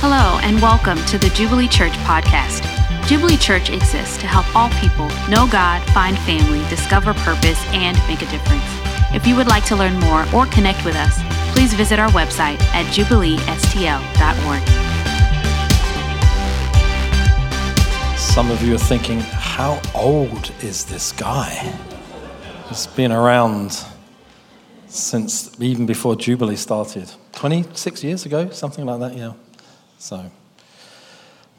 Hello, 0.00 0.38
and 0.44 0.62
welcome 0.62 0.96
to 1.06 1.18
the 1.18 1.28
Jubilee 1.30 1.66
Church 1.66 1.90
podcast. 2.06 2.62
Jubilee 3.08 3.36
Church 3.36 3.68
exists 3.68 4.16
to 4.18 4.28
help 4.28 4.46
all 4.54 4.70
people 4.78 5.08
know 5.28 5.48
God, 5.50 5.82
find 5.90 6.16
family, 6.20 6.60
discover 6.70 7.14
purpose, 7.14 7.60
and 7.72 7.98
make 8.06 8.22
a 8.22 8.30
difference. 8.30 8.62
If 9.12 9.26
you 9.26 9.34
would 9.34 9.48
like 9.48 9.64
to 9.64 9.74
learn 9.74 9.98
more 9.98 10.24
or 10.32 10.46
connect 10.46 10.84
with 10.84 10.94
us, 10.94 11.18
please 11.52 11.74
visit 11.74 11.98
our 11.98 12.10
website 12.10 12.60
at 12.74 12.86
jubileestl.org. 12.94 14.62
Some 18.16 18.52
of 18.52 18.62
you 18.62 18.76
are 18.76 18.78
thinking, 18.78 19.18
how 19.18 19.82
old 19.96 20.52
is 20.62 20.84
this 20.84 21.10
guy? 21.10 21.76
He's 22.68 22.86
been 22.86 23.10
around 23.10 23.84
since 24.86 25.60
even 25.60 25.86
before 25.86 26.14
Jubilee 26.14 26.54
started. 26.54 27.10
26 27.32 28.04
years 28.04 28.26
ago, 28.26 28.48
something 28.50 28.86
like 28.86 29.00
that, 29.00 29.16
yeah. 29.16 29.32
So 30.00 30.30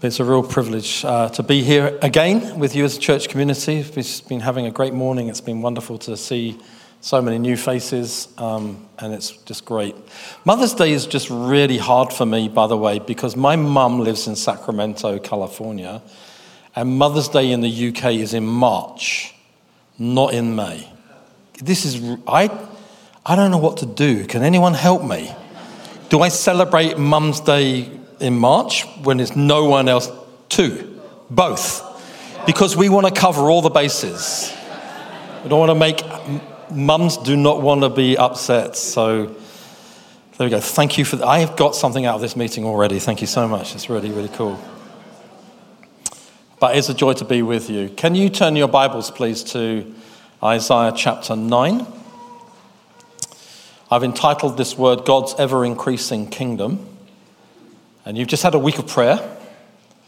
it's 0.02 0.22
a 0.22 0.24
real 0.24 0.44
privilege 0.44 1.04
uh, 1.04 1.28
to 1.28 1.44
be 1.44 1.62
here 1.62 2.00
again 2.02 2.58
with 2.58 2.74
you 2.74 2.86
as 2.86 2.96
a 2.96 3.00
church 3.00 3.28
community. 3.28 3.86
We've 3.94 4.28
been 4.30 4.40
having 4.40 4.66
a 4.66 4.72
great 4.72 4.94
morning. 4.94 5.28
It's 5.28 5.42
been 5.42 5.62
wonderful 5.62 5.98
to 6.00 6.16
see 6.16 6.58
so 7.02 7.22
many 7.22 7.38
new 7.38 7.58
faces, 7.58 8.30
um, 8.38 8.88
and 8.98 9.14
it's 9.14 9.32
just 9.32 9.66
great. 9.66 9.94
Mother's 10.46 10.74
Day 10.74 10.94
is 10.94 11.06
just 11.06 11.30
really 11.30 11.78
hard 11.78 12.14
for 12.14 12.26
me, 12.26 12.48
by 12.48 12.68
the 12.68 12.78
way, 12.78 13.00
because 13.00 13.36
my 13.36 13.58
mum 13.58 14.00
lives 14.00 14.26
in 14.26 14.38
Sacramento, 14.38 15.20
California, 15.20 16.02
and 16.78 16.98
Mother's 16.98 17.28
Day 17.28 17.52
in 17.52 17.60
the 17.60 17.90
UK 17.90 18.14
is 18.14 18.34
in 18.34 18.46
March, 18.46 19.36
not 19.98 20.34
in 20.34 20.56
May. 20.56 20.90
This 21.62 21.84
is, 21.84 22.18
I, 22.26 22.50
I 23.26 23.36
don't 23.36 23.52
know 23.52 23.58
what 23.58 23.78
to 23.78 23.86
do. 23.86 24.26
Can 24.26 24.44
anyone 24.44 24.76
help 24.76 25.04
me? 25.04 25.30
Do 26.08 26.22
I 26.22 26.30
celebrate 26.30 26.98
Mum's 26.98 27.42
Day 27.42 27.99
in 28.20 28.38
March 28.38 28.86
when 29.04 29.18
there's 29.18 29.36
no 29.36 29.66
one 29.66 29.88
else. 29.88 30.10
Two, 30.50 31.02
both. 31.30 31.86
Because 32.46 32.76
we 32.76 32.90
want 32.90 33.08
to 33.08 33.14
cover 33.14 33.50
all 33.50 33.62
the 33.62 33.70
bases. 33.70 34.54
We 35.44 35.50
don't 35.50 35.60
want 35.60 35.70
to 35.70 35.76
make, 35.76 36.04
mums 36.72 37.18
do 37.18 37.38
not 37.38 37.62
want 37.62 37.82
to 37.82 37.90
be 37.90 38.18
upset. 38.18 38.76
So 38.76 39.26
there 40.38 40.48
we 40.48 40.50
go. 40.50 40.60
Thank 40.60 40.98
you 40.98 41.06
for 41.06 41.18
that. 41.18 41.28
I 41.28 41.40
have 41.40 41.56
got 41.56 41.76
something 41.76 42.06
out 42.06 42.16
of 42.16 42.22
this 42.22 42.36
meeting 42.36 42.66
already. 42.66 43.00
Thank 43.00 43.22
you 43.22 43.28
so 43.28 43.48
much. 43.48 43.76
It's 43.76 43.90
really, 43.90 44.10
really 44.10 44.30
cool. 44.30 44.60
But 46.60 46.76
it's 46.76 46.90
a 46.90 46.94
joy 46.94 47.14
to 47.14 47.26
be 47.26 47.42
with 47.42 47.70
you. 47.70 47.90
Can 47.90 48.16
you 48.16 48.30
turn 48.30 48.56
your 48.56 48.68
Bibles, 48.68 49.12
please, 49.12 49.44
to 49.46 49.94
Isaiah 50.44 50.94
chapter 50.96 51.36
9? 51.36 51.88
I've 53.92 54.04
entitled 54.04 54.58
this 54.58 54.78
word 54.78 55.06
God's 55.06 55.34
ever 55.40 55.66
increasing 55.66 56.30
kingdom. 56.30 56.86
And 58.10 58.18
you've 58.18 58.28
just 58.28 58.42
had 58.42 58.56
a 58.56 58.60
week 58.60 58.80
of 58.80 58.88
prayer, 58.88 59.20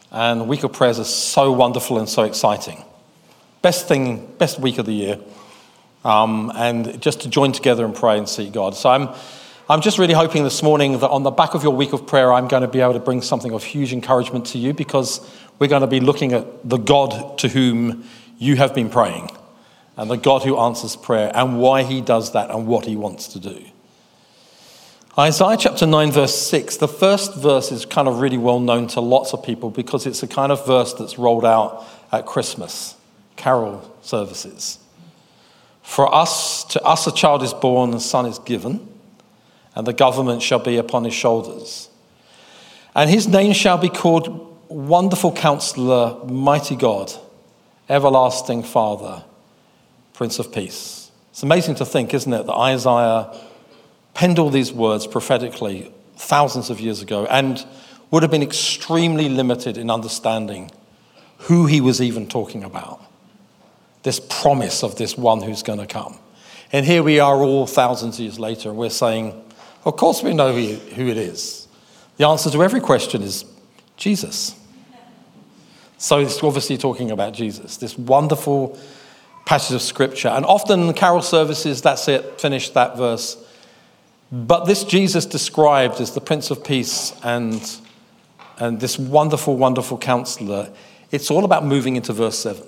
and 0.10 0.48
week 0.48 0.64
of 0.64 0.74
prayers 0.74 0.98
is 0.98 1.08
so 1.08 1.52
wonderful 1.52 2.00
and 2.00 2.10
so 2.10 2.24
exciting. 2.24 2.84
Best 3.62 3.88
thing, 3.88 4.26
best 4.40 4.58
week 4.58 4.80
of 4.80 4.88
the 4.88 4.92
year. 4.92 5.20
Um, 6.04 6.52
and 6.56 7.00
just 7.00 7.22
to 7.22 7.30
join 7.30 7.52
together 7.52 7.86
and 7.86 7.94
pray 7.94 8.18
and 8.18 8.28
seek 8.28 8.54
God. 8.54 8.76
So 8.76 8.90
I'm, 8.90 9.10
I'm 9.70 9.82
just 9.82 10.00
really 10.00 10.16
hoping 10.16 10.44
this 10.44 10.64
morning 10.64 10.94
that 10.98 11.12
on 11.12 11.22
the 11.22 11.30
back 11.30 11.54
of 11.54 11.62
your 11.62 11.74
week 11.74 11.94
of 11.94 12.08
prayer, 12.08 12.34
I'm 12.34 12.48
going 12.48 12.64
to 12.64 12.68
be 12.68 12.82
able 12.82 12.94
to 12.94 13.00
bring 13.00 13.22
something 13.22 13.54
of 13.54 13.64
huge 13.64 13.94
encouragement 13.94 14.48
to 14.48 14.58
you 14.58 14.74
because 14.74 15.22
we're 15.60 15.68
going 15.68 15.82
to 15.82 15.88
be 15.88 16.00
looking 16.00 16.34
at 16.34 16.68
the 16.68 16.78
God 16.78 17.38
to 17.38 17.50
whom 17.50 18.06
you 18.40 18.56
have 18.56 18.74
been 18.74 18.90
praying 18.90 19.30
and 19.96 20.10
the 20.10 20.18
God 20.18 20.42
who 20.42 20.58
answers 20.58 20.96
prayer 20.96 21.32
and 21.36 21.60
why 21.60 21.84
he 21.84 22.02
does 22.02 22.32
that 22.32 22.50
and 22.50 22.66
what 22.66 22.88
he 22.88 22.96
wants 22.96 23.28
to 23.28 23.40
do. 23.40 23.64
Isaiah 25.20 25.58
chapter 25.58 25.86
9, 25.86 26.14
verse 26.14 26.34
6, 26.34 26.78
the 26.78 26.88
first 26.88 27.36
verse 27.36 27.70
is 27.74 27.86
kind 27.86 28.08
of 28.08 28.22
really 28.22 28.38
well 28.38 28.62
known 28.62 28.88
to 28.88 29.02
lots 29.02 29.34
of 29.34 29.44
people 29.44 29.70
because 29.70 30.06
it's 30.06 30.22
the 30.22 30.28
kind 30.28 30.54
of 30.54 30.66
verse 30.66 30.94
that's 30.94 31.20
rolled 31.20 31.44
out 31.44 31.86
at 32.14 32.26
Christmas, 32.26 32.96
carol 33.36 33.94
services. 34.02 34.80
For 35.82 36.14
us, 36.16 36.64
to 36.66 36.82
us 36.84 37.08
a 37.08 37.12
child 37.12 37.44
is 37.44 37.54
born, 37.54 37.94
a 37.94 38.00
son 38.00 38.26
is 38.26 38.40
given, 38.40 38.88
and 39.76 39.86
the 39.86 39.92
government 39.92 40.42
shall 40.42 40.60
be 40.60 40.78
upon 40.78 41.04
his 41.04 41.14
shoulders. 41.14 41.90
And 42.96 43.10
his 43.10 43.28
name 43.28 43.52
shall 43.52 43.78
be 43.78 43.90
called 43.90 44.64
Wonderful 44.70 45.34
Counselor, 45.34 46.24
Mighty 46.24 46.78
God, 46.78 47.12
Everlasting 47.90 48.64
Father, 48.64 49.26
Prince 50.14 50.40
of 50.40 50.54
Peace. 50.54 51.12
It's 51.32 51.44
amazing 51.44 51.76
to 51.76 51.86
think, 51.86 52.14
isn't 52.14 52.32
it, 52.32 52.46
that 52.46 52.54
Isaiah 52.54 53.38
penned 54.14 54.40
all 54.40 54.50
these 54.50 54.72
words 54.72 55.08
prophetically 55.08 55.92
thousands 56.16 56.70
of 56.70 56.80
years 56.80 57.02
ago 57.02 57.26
and 57.26 57.66
would 58.12 58.24
have 58.24 58.32
been 58.32 58.44
extremely 58.44 59.30
limited 59.30 59.78
in 59.78 59.90
understanding 59.90 60.70
who 61.38 61.66
he 61.66 61.82
was 61.82 62.02
even 62.02 62.28
talking 62.28 62.64
about. 62.64 63.02
This 64.04 64.20
promise 64.20 64.84
of 64.84 64.96
this 64.96 65.18
one 65.18 65.42
who's 65.42 65.64
going 65.64 65.80
to 65.80 65.88
come. 65.88 66.18
And 66.72 66.86
here 66.86 67.04
we 67.04 67.20
are 67.20 67.38
all 67.38 67.68
thousands 67.68 68.16
of 68.16 68.22
years 68.22 68.40
later, 68.40 68.70
and 68.70 68.78
we're 68.78 68.90
saying, 68.90 69.42
of 69.86 69.98
course 69.98 70.24
we 70.24 70.34
know 70.34 70.54
who 70.54 71.08
it 71.08 71.18
is. 71.18 71.68
The 72.18 72.28
answer 72.28 72.50
to 72.52 72.64
every 72.64 72.82
question 72.82 73.24
is 73.24 73.46
Jesus. 73.98 74.56
So 75.98 76.20
it's 76.20 76.44
obviously 76.44 76.78
talking 76.78 77.12
about 77.12 77.34
Jesus, 77.34 77.78
this 77.78 77.98
wonderful 77.98 78.78
passage 79.46 79.76
of 79.76 79.82
scripture. 79.82 80.30
And 80.30 80.46
often 80.46 80.82
in 80.82 80.94
carol 80.94 81.22
services, 81.22 81.82
that's 81.82 82.08
it, 82.08 82.40
finish 82.40 82.70
that 82.72 82.98
verse. 82.98 83.41
But 84.32 84.66
this 84.66 84.84
Jesus 84.86 85.26
described 85.26 86.00
as 86.00 86.14
the 86.14 86.22
Prince 86.22 86.52
of 86.52 86.64
Peace 86.64 87.14
and, 87.22 87.62
and 88.58 88.80
this 88.80 88.98
wonderful, 88.98 89.58
wonderful 89.58 89.98
counselor, 89.98 90.72
it's 91.12 91.30
all 91.30 91.44
about 91.44 91.66
moving 91.66 91.98
into 91.98 92.14
verse 92.14 92.40
7. 92.40 92.64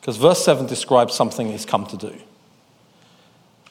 Because 0.00 0.18
verse 0.18 0.44
7 0.44 0.66
describes 0.66 1.14
something 1.14 1.48
he's 1.48 1.64
come 1.64 1.86
to 1.86 1.96
do. 1.96 2.14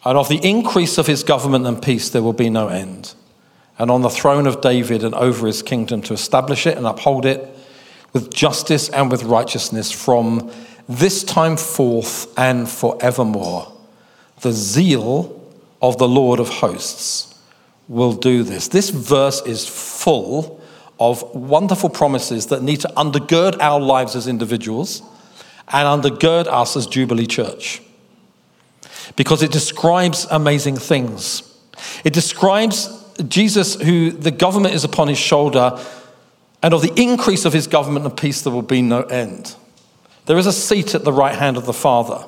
And 0.04 0.18
of 0.18 0.28
the 0.28 0.40
increase 0.44 0.98
of 0.98 1.06
his 1.06 1.24
government 1.24 1.68
and 1.68 1.82
peace, 1.82 2.10
there 2.10 2.24
will 2.24 2.34
be 2.34 2.50
no 2.50 2.68
end. 2.68 3.14
And 3.78 3.92
on 3.92 4.02
the 4.02 4.10
throne 4.10 4.48
of 4.48 4.62
David 4.62 5.04
and 5.04 5.14
over 5.14 5.46
his 5.46 5.62
kingdom 5.62 6.02
to 6.04 6.14
establish 6.14 6.66
it 6.66 6.78
and 6.78 6.88
uphold 6.88 7.26
it 7.26 7.56
with 8.12 8.34
justice 8.34 8.90
and 8.90 9.12
with 9.12 9.24
righteousness 9.24 9.92
from 9.92 10.52
this 10.90 11.24
time 11.24 11.58
forth 11.58 12.38
and 12.38 12.68
forevermore. 12.68 13.72
The 14.42 14.52
zeal 14.52 15.43
of 15.84 15.98
the 15.98 16.08
Lord 16.08 16.40
of 16.40 16.48
hosts 16.48 17.36
will 17.90 18.14
do 18.14 18.42
this. 18.42 18.70
This 18.70 18.90
verse 18.90 19.46
is 19.46 19.68
full 19.68 20.62
of 20.98 21.22
wonderful 21.36 21.90
promises 21.90 22.48
that 22.48 22.64
need 22.64 22.80
to 22.80 22.88
undergird 22.96 23.60
our 23.60 23.82
lives 23.82 24.16
as 24.16 24.26
individuals 24.26 25.02
and 25.68 26.02
undergird 26.02 26.48
us 26.48 26.78
as 26.78 26.88
Jubilee 26.88 27.28
Church. 27.28 27.82
Because 29.18 29.44
it 29.44 29.52
describes 29.52 30.26
amazing 30.32 30.78
things. 30.78 31.44
It 32.06 32.14
describes 32.14 33.04
Jesus, 33.28 33.76
who 33.76 34.12
the 34.12 34.32
government 34.32 34.74
is 34.74 34.86
upon 34.86 35.10
his 35.10 35.18
shoulder, 35.18 35.78
and 36.64 36.74
of 36.74 36.82
the 36.82 36.94
increase 37.00 37.44
of 37.44 37.52
his 37.52 37.68
government 37.68 38.06
and 38.06 38.16
peace, 38.16 38.42
there 38.42 38.54
will 38.54 38.62
be 38.62 38.82
no 38.82 39.02
end. 39.04 39.56
There 40.28 40.38
is 40.38 40.48
a 40.48 40.54
seat 40.54 40.96
at 40.96 41.04
the 41.04 41.12
right 41.12 41.36
hand 41.36 41.58
of 41.58 41.66
the 41.66 41.74
Father, 41.74 42.26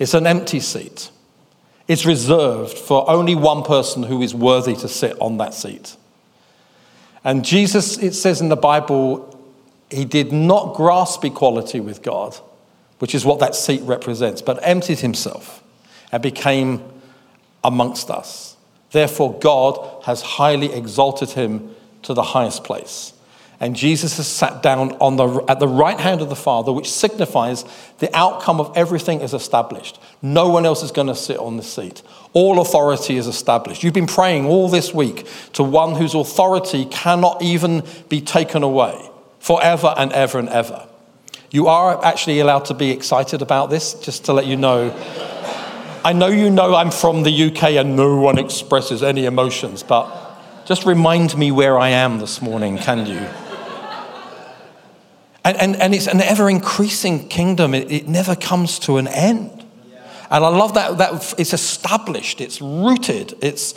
it's 0.00 0.14
an 0.14 0.26
empty 0.26 0.58
seat 0.58 1.10
is 1.90 2.06
reserved 2.06 2.78
for 2.78 3.10
only 3.10 3.34
one 3.34 3.64
person 3.64 4.04
who 4.04 4.22
is 4.22 4.32
worthy 4.32 4.76
to 4.76 4.86
sit 4.86 5.20
on 5.20 5.38
that 5.38 5.52
seat. 5.52 5.96
And 7.24 7.44
Jesus, 7.44 7.98
it 7.98 8.12
says 8.12 8.40
in 8.40 8.48
the 8.48 8.54
Bible, 8.54 9.26
he 9.90 10.04
did 10.04 10.30
not 10.30 10.76
grasp 10.76 11.24
equality 11.24 11.80
with 11.80 12.00
God, 12.00 12.36
which 13.00 13.12
is 13.12 13.24
what 13.24 13.40
that 13.40 13.56
seat 13.56 13.82
represents, 13.82 14.40
but 14.40 14.60
emptied 14.62 15.00
himself 15.00 15.64
and 16.12 16.22
became 16.22 16.80
amongst 17.64 18.08
us. 18.08 18.56
Therefore, 18.92 19.36
God 19.40 20.04
has 20.04 20.22
highly 20.22 20.72
exalted 20.72 21.30
him 21.30 21.74
to 22.02 22.14
the 22.14 22.22
highest 22.22 22.62
place. 22.62 23.14
And 23.62 23.76
Jesus 23.76 24.16
has 24.16 24.26
sat 24.26 24.62
down 24.62 24.92
on 24.92 25.16
the, 25.16 25.44
at 25.46 25.60
the 25.60 25.68
right 25.68 26.00
hand 26.00 26.22
of 26.22 26.30
the 26.30 26.36
Father, 26.36 26.72
which 26.72 26.90
signifies 26.90 27.66
the 27.98 28.14
outcome 28.16 28.58
of 28.58 28.74
everything 28.74 29.20
is 29.20 29.34
established. 29.34 30.00
No 30.22 30.48
one 30.48 30.64
else 30.64 30.82
is 30.82 30.90
going 30.90 31.08
to 31.08 31.14
sit 31.14 31.36
on 31.36 31.58
the 31.58 31.62
seat. 31.62 32.02
All 32.32 32.58
authority 32.58 33.18
is 33.18 33.26
established. 33.26 33.82
You've 33.82 33.92
been 33.92 34.06
praying 34.06 34.46
all 34.46 34.70
this 34.70 34.94
week 34.94 35.26
to 35.52 35.62
one 35.62 35.94
whose 35.94 36.14
authority 36.14 36.86
cannot 36.86 37.42
even 37.42 37.84
be 38.08 38.22
taken 38.22 38.62
away 38.62 38.98
forever 39.40 39.92
and 39.94 40.10
ever 40.14 40.38
and 40.38 40.48
ever. 40.48 40.88
You 41.50 41.66
are 41.66 42.02
actually 42.02 42.40
allowed 42.40 42.64
to 42.66 42.74
be 42.74 42.90
excited 42.90 43.42
about 43.42 43.68
this, 43.68 43.92
just 43.92 44.24
to 44.24 44.32
let 44.32 44.46
you 44.46 44.56
know. 44.56 44.90
I 46.02 46.14
know 46.14 46.28
you 46.28 46.48
know 46.48 46.74
I'm 46.74 46.90
from 46.90 47.24
the 47.24 47.44
UK 47.48 47.62
and 47.74 47.94
no 47.94 48.16
one 48.16 48.38
expresses 48.38 49.02
any 49.02 49.26
emotions, 49.26 49.82
but 49.82 50.08
just 50.64 50.86
remind 50.86 51.36
me 51.36 51.52
where 51.52 51.78
I 51.78 51.90
am 51.90 52.20
this 52.20 52.40
morning, 52.40 52.78
can 52.78 53.04
you? 53.04 53.49
And, 55.50 55.58
and, 55.58 55.82
and 55.82 55.94
it's 55.94 56.06
an 56.06 56.20
ever 56.20 56.48
increasing 56.48 57.28
kingdom, 57.28 57.74
it, 57.74 57.90
it 57.90 58.06
never 58.06 58.36
comes 58.36 58.78
to 58.80 58.98
an 58.98 59.08
end. 59.08 59.50
And 60.30 60.44
I 60.44 60.48
love 60.48 60.74
that, 60.74 60.98
that 60.98 61.34
it's 61.38 61.52
established, 61.52 62.40
it's 62.40 62.60
rooted, 62.62 63.34
it's, 63.42 63.74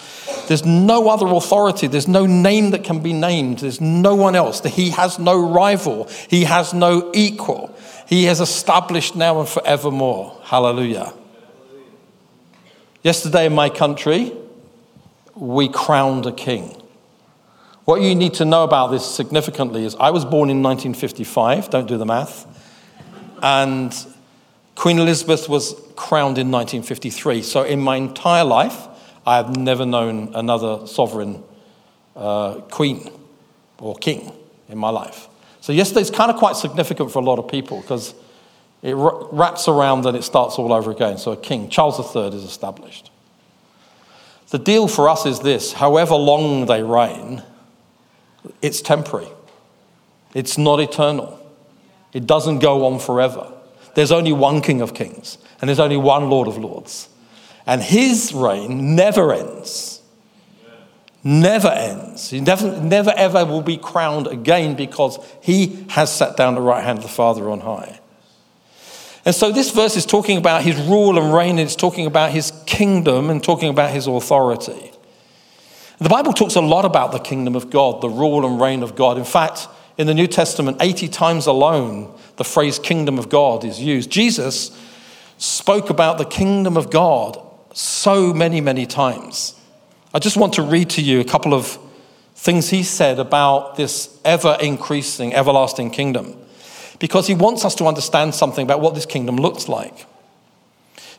there's 0.47 0.63
no 0.63 1.09
other 1.09 1.25
authority, 1.25 1.87
there's 1.87 2.07
no 2.07 2.27
name 2.27 2.69
that 2.71 2.83
can 2.83 2.99
be 2.99 3.11
named, 3.11 3.59
there's 3.59 3.81
no 3.81 4.13
one 4.13 4.35
else. 4.35 4.63
He 4.63 4.91
has 4.91 5.17
no 5.17 5.49
rival, 5.49 6.07
he 6.29 6.43
has 6.43 6.71
no 6.71 7.09
equal. 7.15 7.75
He 8.07 8.25
has 8.25 8.39
established 8.39 9.15
now 9.15 9.39
and 9.39 9.49
forevermore. 9.49 10.39
Hallelujah. 10.43 11.13
Yesterday 13.01 13.47
in 13.47 13.55
my 13.55 13.69
country, 13.69 14.31
we 15.33 15.69
crowned 15.69 16.27
a 16.27 16.31
king. 16.31 16.82
What 17.85 18.01
you 18.01 18.15
need 18.15 18.35
to 18.35 18.45
know 18.45 18.63
about 18.63 18.91
this 18.91 19.05
significantly 19.05 19.83
is 19.83 19.95
I 19.95 20.11
was 20.11 20.23
born 20.23 20.49
in 20.49 20.63
1955, 20.63 21.69
don't 21.69 21.87
do 21.87 21.97
the 21.97 22.05
math, 22.05 22.47
and 23.41 23.93
Queen 24.75 24.99
Elizabeth 24.99 25.49
was 25.49 25.73
crowned 25.95 26.37
in 26.37 26.49
1953. 26.49 27.41
So 27.41 27.63
in 27.63 27.81
my 27.81 27.97
entire 27.97 28.45
life, 28.45 28.87
I 29.25 29.35
have 29.37 29.57
never 29.57 29.85
known 29.85 30.31
another 30.33 30.87
sovereign 30.87 31.43
uh, 32.15 32.55
queen 32.71 33.11
or 33.79 33.95
king 33.95 34.31
in 34.69 34.77
my 34.77 34.89
life. 34.89 35.27
So 35.61 35.73
yesterday's 35.73 36.09
kind 36.09 36.31
of 36.31 36.37
quite 36.37 36.55
significant 36.55 37.11
for 37.11 37.19
a 37.19 37.25
lot 37.25 37.37
of 37.37 37.47
people 37.47 37.81
because 37.81 38.13
it 38.81 38.93
wraps 38.95 39.67
around 39.67 40.05
and 40.05 40.15
it 40.15 40.23
starts 40.23 40.57
all 40.57 40.73
over 40.73 40.91
again. 40.91 41.17
So 41.17 41.31
a 41.31 41.37
king, 41.37 41.69
Charles 41.69 41.99
III, 42.15 42.27
is 42.27 42.43
established. 42.43 43.11
The 44.49 44.59
deal 44.59 44.87
for 44.87 45.09
us 45.09 45.25
is 45.25 45.39
this 45.39 45.73
however 45.73 46.15
long 46.15 46.65
they 46.65 46.83
reign, 46.83 47.43
it's 48.61 48.81
temporary, 48.81 49.29
it's 50.33 50.57
not 50.57 50.79
eternal, 50.79 51.39
it 52.13 52.25
doesn't 52.25 52.59
go 52.59 52.85
on 52.85 52.99
forever. 52.99 53.51
There's 53.95 54.11
only 54.11 54.33
one 54.33 54.61
King 54.61 54.81
of 54.81 54.93
Kings, 54.93 55.37
and 55.61 55.67
there's 55.67 55.79
only 55.79 55.97
one 55.97 56.29
Lord 56.29 56.47
of 56.47 56.57
Lords. 56.57 57.09
And 57.65 57.81
his 57.81 58.33
reign 58.33 58.95
never 58.95 59.33
ends. 59.33 60.01
Never 61.23 61.69
ends. 61.69 62.29
He 62.29 62.41
never, 62.41 62.81
never 62.81 63.11
ever 63.15 63.45
will 63.45 63.61
be 63.61 63.77
crowned 63.77 64.27
again 64.27 64.75
because 64.75 65.17
he 65.41 65.85
has 65.89 66.13
sat 66.13 66.35
down 66.35 66.53
at 66.53 66.55
the 66.55 66.61
right 66.61 66.83
hand 66.83 66.99
of 66.99 67.03
the 67.03 67.09
Father 67.09 67.49
on 67.49 67.61
high. 67.61 67.99
And 69.25 69.33
so 69.33 69.51
this 69.51 69.71
verse 69.71 69.95
is 69.95 70.05
talking 70.05 70.37
about 70.37 70.63
his 70.63 70.75
rule 70.81 71.17
and 71.17 71.33
reign, 71.33 71.51
and 71.51 71.61
it's 71.61 71.77
talking 71.77 72.05
about 72.05 72.31
his 72.31 72.51
kingdom 72.65 73.29
and 73.29 73.41
talking 73.41 73.69
about 73.69 73.91
his 73.91 74.05
authority. 74.07 74.91
The 75.99 76.09
Bible 76.09 76.33
talks 76.33 76.55
a 76.55 76.61
lot 76.61 76.85
about 76.85 77.11
the 77.11 77.19
kingdom 77.19 77.55
of 77.55 77.69
God, 77.69 78.01
the 78.01 78.09
rule 78.09 78.45
and 78.45 78.59
reign 78.59 78.83
of 78.83 78.95
God. 78.95 79.17
In 79.17 79.25
fact, 79.25 79.67
in 79.97 80.07
the 80.07 80.13
New 80.13 80.27
Testament, 80.27 80.77
80 80.79 81.07
times 81.09 81.45
alone, 81.45 82.13
the 82.37 82.43
phrase 82.43 82.79
kingdom 82.79 83.19
of 83.19 83.29
God 83.29 83.63
is 83.63 83.79
used. 83.79 84.09
Jesus 84.09 84.77
spoke 85.37 85.89
about 85.89 86.17
the 86.17 86.25
kingdom 86.25 86.77
of 86.77 86.89
God 86.89 87.39
so 87.73 88.33
many, 88.33 88.61
many 88.61 88.85
times. 88.85 89.59
I 90.13 90.19
just 90.19 90.37
want 90.37 90.53
to 90.53 90.61
read 90.61 90.89
to 90.91 91.01
you 91.01 91.19
a 91.19 91.25
couple 91.25 91.53
of 91.53 91.77
things 92.35 92.69
he 92.69 92.83
said 92.83 93.19
about 93.19 93.75
this 93.75 94.19
ever 94.25 94.57
increasing, 94.61 95.33
everlasting 95.33 95.91
kingdom, 95.91 96.37
because 96.99 97.27
he 97.27 97.35
wants 97.35 97.65
us 97.65 97.75
to 97.75 97.85
understand 97.85 98.35
something 98.35 98.63
about 98.63 98.81
what 98.81 98.95
this 98.95 99.05
kingdom 99.05 99.37
looks 99.37 99.67
like. 99.67 100.05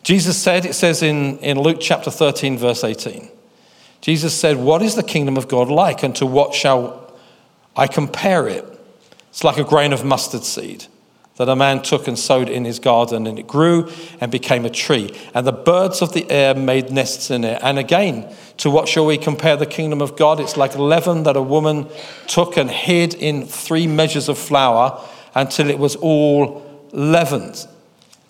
Jesus 0.02 0.36
said, 0.36 0.66
it 0.66 0.74
says 0.74 1.02
in, 1.02 1.38
in 1.38 1.58
Luke 1.58 1.78
chapter 1.80 2.10
13, 2.10 2.58
verse 2.58 2.84
18, 2.84 3.30
Jesus 4.04 4.38
said, 4.38 4.58
What 4.58 4.82
is 4.82 4.96
the 4.96 5.02
kingdom 5.02 5.38
of 5.38 5.48
God 5.48 5.68
like, 5.68 6.02
and 6.02 6.14
to 6.16 6.26
what 6.26 6.52
shall 6.52 7.10
I 7.74 7.86
compare 7.86 8.46
it? 8.46 8.62
It's 9.30 9.42
like 9.42 9.56
a 9.56 9.64
grain 9.64 9.94
of 9.94 10.04
mustard 10.04 10.44
seed 10.44 10.84
that 11.36 11.48
a 11.48 11.56
man 11.56 11.80
took 11.80 12.06
and 12.06 12.18
sowed 12.18 12.50
in 12.50 12.66
his 12.66 12.78
garden, 12.78 13.26
and 13.26 13.38
it 13.38 13.46
grew 13.46 13.90
and 14.20 14.30
became 14.30 14.66
a 14.66 14.70
tree. 14.70 15.18
And 15.32 15.46
the 15.46 15.52
birds 15.52 16.02
of 16.02 16.12
the 16.12 16.30
air 16.30 16.54
made 16.54 16.90
nests 16.90 17.30
in 17.30 17.44
it. 17.44 17.58
And 17.62 17.78
again, 17.78 18.30
to 18.58 18.68
what 18.68 18.88
shall 18.88 19.06
we 19.06 19.16
compare 19.16 19.56
the 19.56 19.64
kingdom 19.64 20.02
of 20.02 20.16
God? 20.16 20.38
It's 20.38 20.58
like 20.58 20.76
leaven 20.76 21.22
that 21.22 21.34
a 21.34 21.42
woman 21.42 21.88
took 22.26 22.58
and 22.58 22.70
hid 22.70 23.14
in 23.14 23.46
three 23.46 23.86
measures 23.86 24.28
of 24.28 24.36
flour 24.36 25.02
until 25.34 25.70
it 25.70 25.78
was 25.78 25.96
all 25.96 26.62
leavened. 26.92 27.66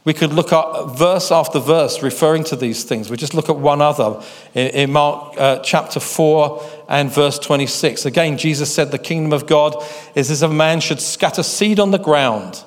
We 0.04 0.12
could 0.12 0.34
look 0.34 0.52
at 0.52 0.96
verse 0.96 1.32
after 1.32 1.58
verse 1.58 2.02
referring 2.02 2.44
to 2.44 2.56
these 2.56 2.84
things. 2.84 3.08
We 3.08 3.16
just 3.16 3.32
look 3.32 3.48
at 3.48 3.56
one 3.56 3.80
other 3.80 4.22
in, 4.52 4.92
Mark 4.92 5.34
uh, 5.38 5.60
chapter 5.60 5.98
4 5.98 6.62
and 6.90 7.10
verse 7.10 7.38
26. 7.38 8.04
Again, 8.04 8.36
Jesus 8.36 8.72
said, 8.72 8.90
The 8.90 8.98
kingdom 8.98 9.32
of 9.32 9.46
God 9.46 9.82
is 10.14 10.30
as 10.30 10.42
a 10.42 10.48
man 10.48 10.80
should 10.80 11.00
scatter 11.00 11.42
seed 11.42 11.80
on 11.80 11.90
the 11.90 11.98
ground. 11.98 12.62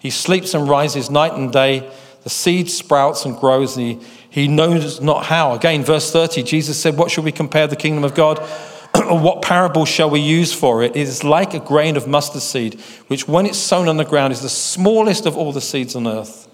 He 0.00 0.10
sleeps 0.10 0.52
and 0.52 0.68
rises 0.68 1.10
night 1.10 1.34
and 1.34 1.52
day. 1.52 1.88
The 2.24 2.30
seed 2.30 2.68
sprouts 2.68 3.24
and 3.24 3.36
grows, 3.36 3.76
and 3.76 3.86
he, 3.86 4.06
he 4.28 4.48
knows 4.48 5.00
not 5.00 5.26
how. 5.26 5.54
Again, 5.54 5.84
verse 5.84 6.10
30, 6.10 6.42
Jesus 6.42 6.76
said, 6.76 6.96
What 6.96 7.12
shall 7.12 7.24
we 7.24 7.32
compare 7.32 7.68
the 7.68 7.76
kingdom 7.76 8.02
of 8.02 8.14
God? 8.16 8.38
what 8.94 9.42
parable 9.42 9.84
shall 9.84 10.10
we 10.10 10.18
use 10.18 10.52
for 10.52 10.82
it? 10.82 10.96
It 10.96 11.02
is 11.02 11.22
like 11.22 11.54
a 11.54 11.60
grain 11.60 11.96
of 11.96 12.08
mustard 12.08 12.42
seed, 12.42 12.80
which 13.06 13.28
when 13.28 13.46
it's 13.46 13.58
sown 13.58 13.86
on 13.86 13.96
the 13.96 14.04
ground 14.04 14.32
is 14.32 14.42
the 14.42 14.48
smallest 14.48 15.24
of 15.24 15.36
all 15.36 15.52
the 15.52 15.60
seeds 15.60 15.94
on 15.94 16.08
earth. 16.08 16.48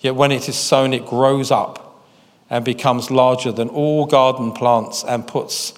Yet 0.00 0.14
when 0.14 0.32
it 0.32 0.48
is 0.48 0.56
sown, 0.56 0.92
it 0.92 1.06
grows 1.06 1.50
up 1.50 2.04
and 2.50 2.64
becomes 2.64 3.10
larger 3.10 3.52
than 3.52 3.68
all 3.68 4.06
garden 4.06 4.52
plants 4.52 5.04
and 5.04 5.26
puts 5.26 5.74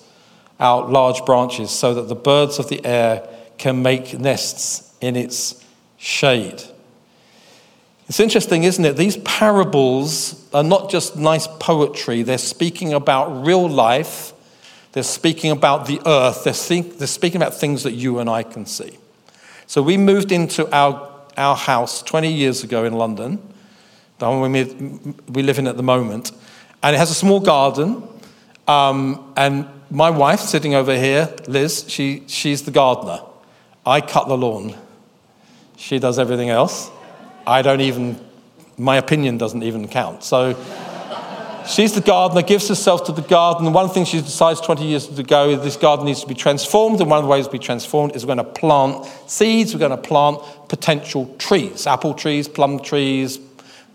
out 0.59 0.91
large 0.91 1.25
branches 1.25 1.71
so 1.71 1.95
that 1.95 2.09
the 2.09 2.15
birds 2.15 2.59
of 2.59 2.69
the 2.69 2.85
air 2.85 3.27
can 3.59 3.83
make 3.83 4.19
nests 4.19 4.95
in 5.01 5.17
its 5.17 5.65
shade. 5.97 6.63
It's 8.09 8.21
interesting, 8.21 8.65
isn't 8.65 8.85
it? 8.85 8.97
These 8.97 9.19
parables 9.19 10.49
are 10.53 10.65
not 10.65 10.91
just 10.91 11.17
nice 11.17 11.47
poetry, 11.47 12.23
they're 12.23 12.39
speaking 12.39 12.93
about 12.93 13.47
real 13.47 13.69
life, 13.69 14.33
they're 14.93 15.03
speaking 15.03 15.51
about 15.53 15.87
the 15.87 16.01
earth, 16.05 16.45
they're, 16.45 16.53
think, 16.53 16.99
they're 16.99 17.07
speaking 17.07 17.41
about 17.41 17.55
things 17.55 17.85
that 17.85 17.93
you 17.93 18.19
and 18.19 18.29
I 18.29 18.43
can 18.43 18.67
see. 18.67 18.99
So 19.67 19.81
we 19.83 19.97
moved 19.97 20.33
into 20.33 20.69
our, 20.75 21.09
our 21.37 21.55
house 21.55 22.03
20 22.03 22.33
years 22.33 22.65
ago 22.65 22.85
in 22.85 22.95
London 22.95 23.41
the 24.21 24.29
one 24.29 24.53
we, 24.53 25.43
live 25.43 25.59
in 25.59 25.67
at 25.67 25.77
the 25.77 25.83
moment. 25.83 26.33
And 26.83 26.95
it 26.95 26.99
has 26.99 27.11
a 27.11 27.15
small 27.15 27.41
garden. 27.41 28.03
Um, 28.69 29.33
and 29.37 29.67
my 29.91 30.11
wife, 30.11 30.41
sitting 30.41 30.75
over 30.75 30.97
here, 30.97 31.35
Liz, 31.49 31.85
she, 31.89 32.23
she's 32.27 32.63
the 32.63 32.71
gardener. 32.71 33.21
I 33.85 34.01
cut 34.01 34.29
the 34.29 34.37
lawn. 34.37 34.77
She 35.77 35.99
does 35.99 36.19
everything 36.19 36.51
else. 36.51 36.91
I 37.47 37.63
don't 37.63 37.81
even, 37.81 38.21
my 38.77 38.97
opinion 38.97 39.39
doesn't 39.39 39.63
even 39.63 39.89
count. 39.89 40.23
So 40.23 40.55
she's 41.67 41.95
the 41.95 42.01
gardener, 42.01 42.43
gives 42.43 42.69
herself 42.69 43.05
to 43.07 43.13
the 43.13 43.23
garden. 43.23 43.73
One 43.73 43.89
thing 43.89 44.05
she 44.05 44.21
decides 44.21 44.61
20 44.61 44.85
years 44.85 45.19
ago 45.19 45.51
is 45.51 45.63
this 45.63 45.77
garden 45.77 46.07
needs 46.07 46.21
to 46.21 46.27
be 46.27 46.35
transformed. 46.35 47.01
And 47.01 47.11
one 47.11 47.19
of 47.19 47.25
the 47.25 47.31
ways 47.31 47.47
to 47.47 47.53
be 47.53 47.59
transformed 47.59 48.15
is 48.15 48.25
we're 48.25 48.35
going 48.35 48.47
to 48.47 48.53
plant 48.53 49.07
seeds, 49.27 49.75
we're 49.75 49.81
going 49.81 49.91
to 49.91 49.97
plant 49.97 50.41
potential 50.69 51.35
trees 51.39 51.87
apple 51.87 52.15
trees, 52.15 52.47
plum 52.47 52.79
trees, 52.79 53.39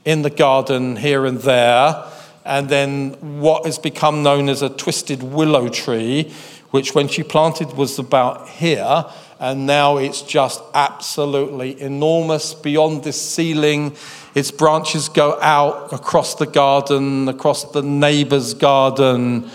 in 0.05 0.21
the 0.21 0.29
garden 0.29 0.95
here 0.95 1.25
and 1.25 1.39
there, 1.39 2.05
and 2.45 2.69
then 2.69 3.39
what 3.41 3.65
has 3.65 3.79
become 3.79 4.21
known 4.21 4.50
as 4.50 4.62
a 4.62 4.69
twisted 4.69 5.24
willow 5.24 5.67
tree, 5.67 6.31
which 6.69 6.93
when 6.93 7.07
she 7.07 7.24
planted 7.24 7.74
was 7.74 7.97
about 7.97 8.47
here, 8.47 9.05
and 9.39 9.65
now 9.65 9.97
it's 9.97 10.21
just 10.21 10.62
absolutely 10.74 11.79
enormous 11.81 12.53
beyond 12.53 13.03
this 13.03 13.21
ceiling. 13.21 13.95
Its 14.33 14.51
branches 14.51 15.09
go 15.09 15.39
out 15.41 15.91
across 15.91 16.35
the 16.35 16.45
garden, 16.45 17.27
across 17.27 17.71
the 17.71 17.81
neighbor's 17.81 18.53
garden. 18.53 19.50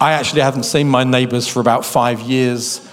I 0.00 0.12
actually 0.12 0.42
haven't 0.42 0.64
seen 0.64 0.88
my 0.88 1.04
neighbors 1.04 1.48
for 1.48 1.60
about 1.60 1.84
five 1.84 2.20
years. 2.20 2.86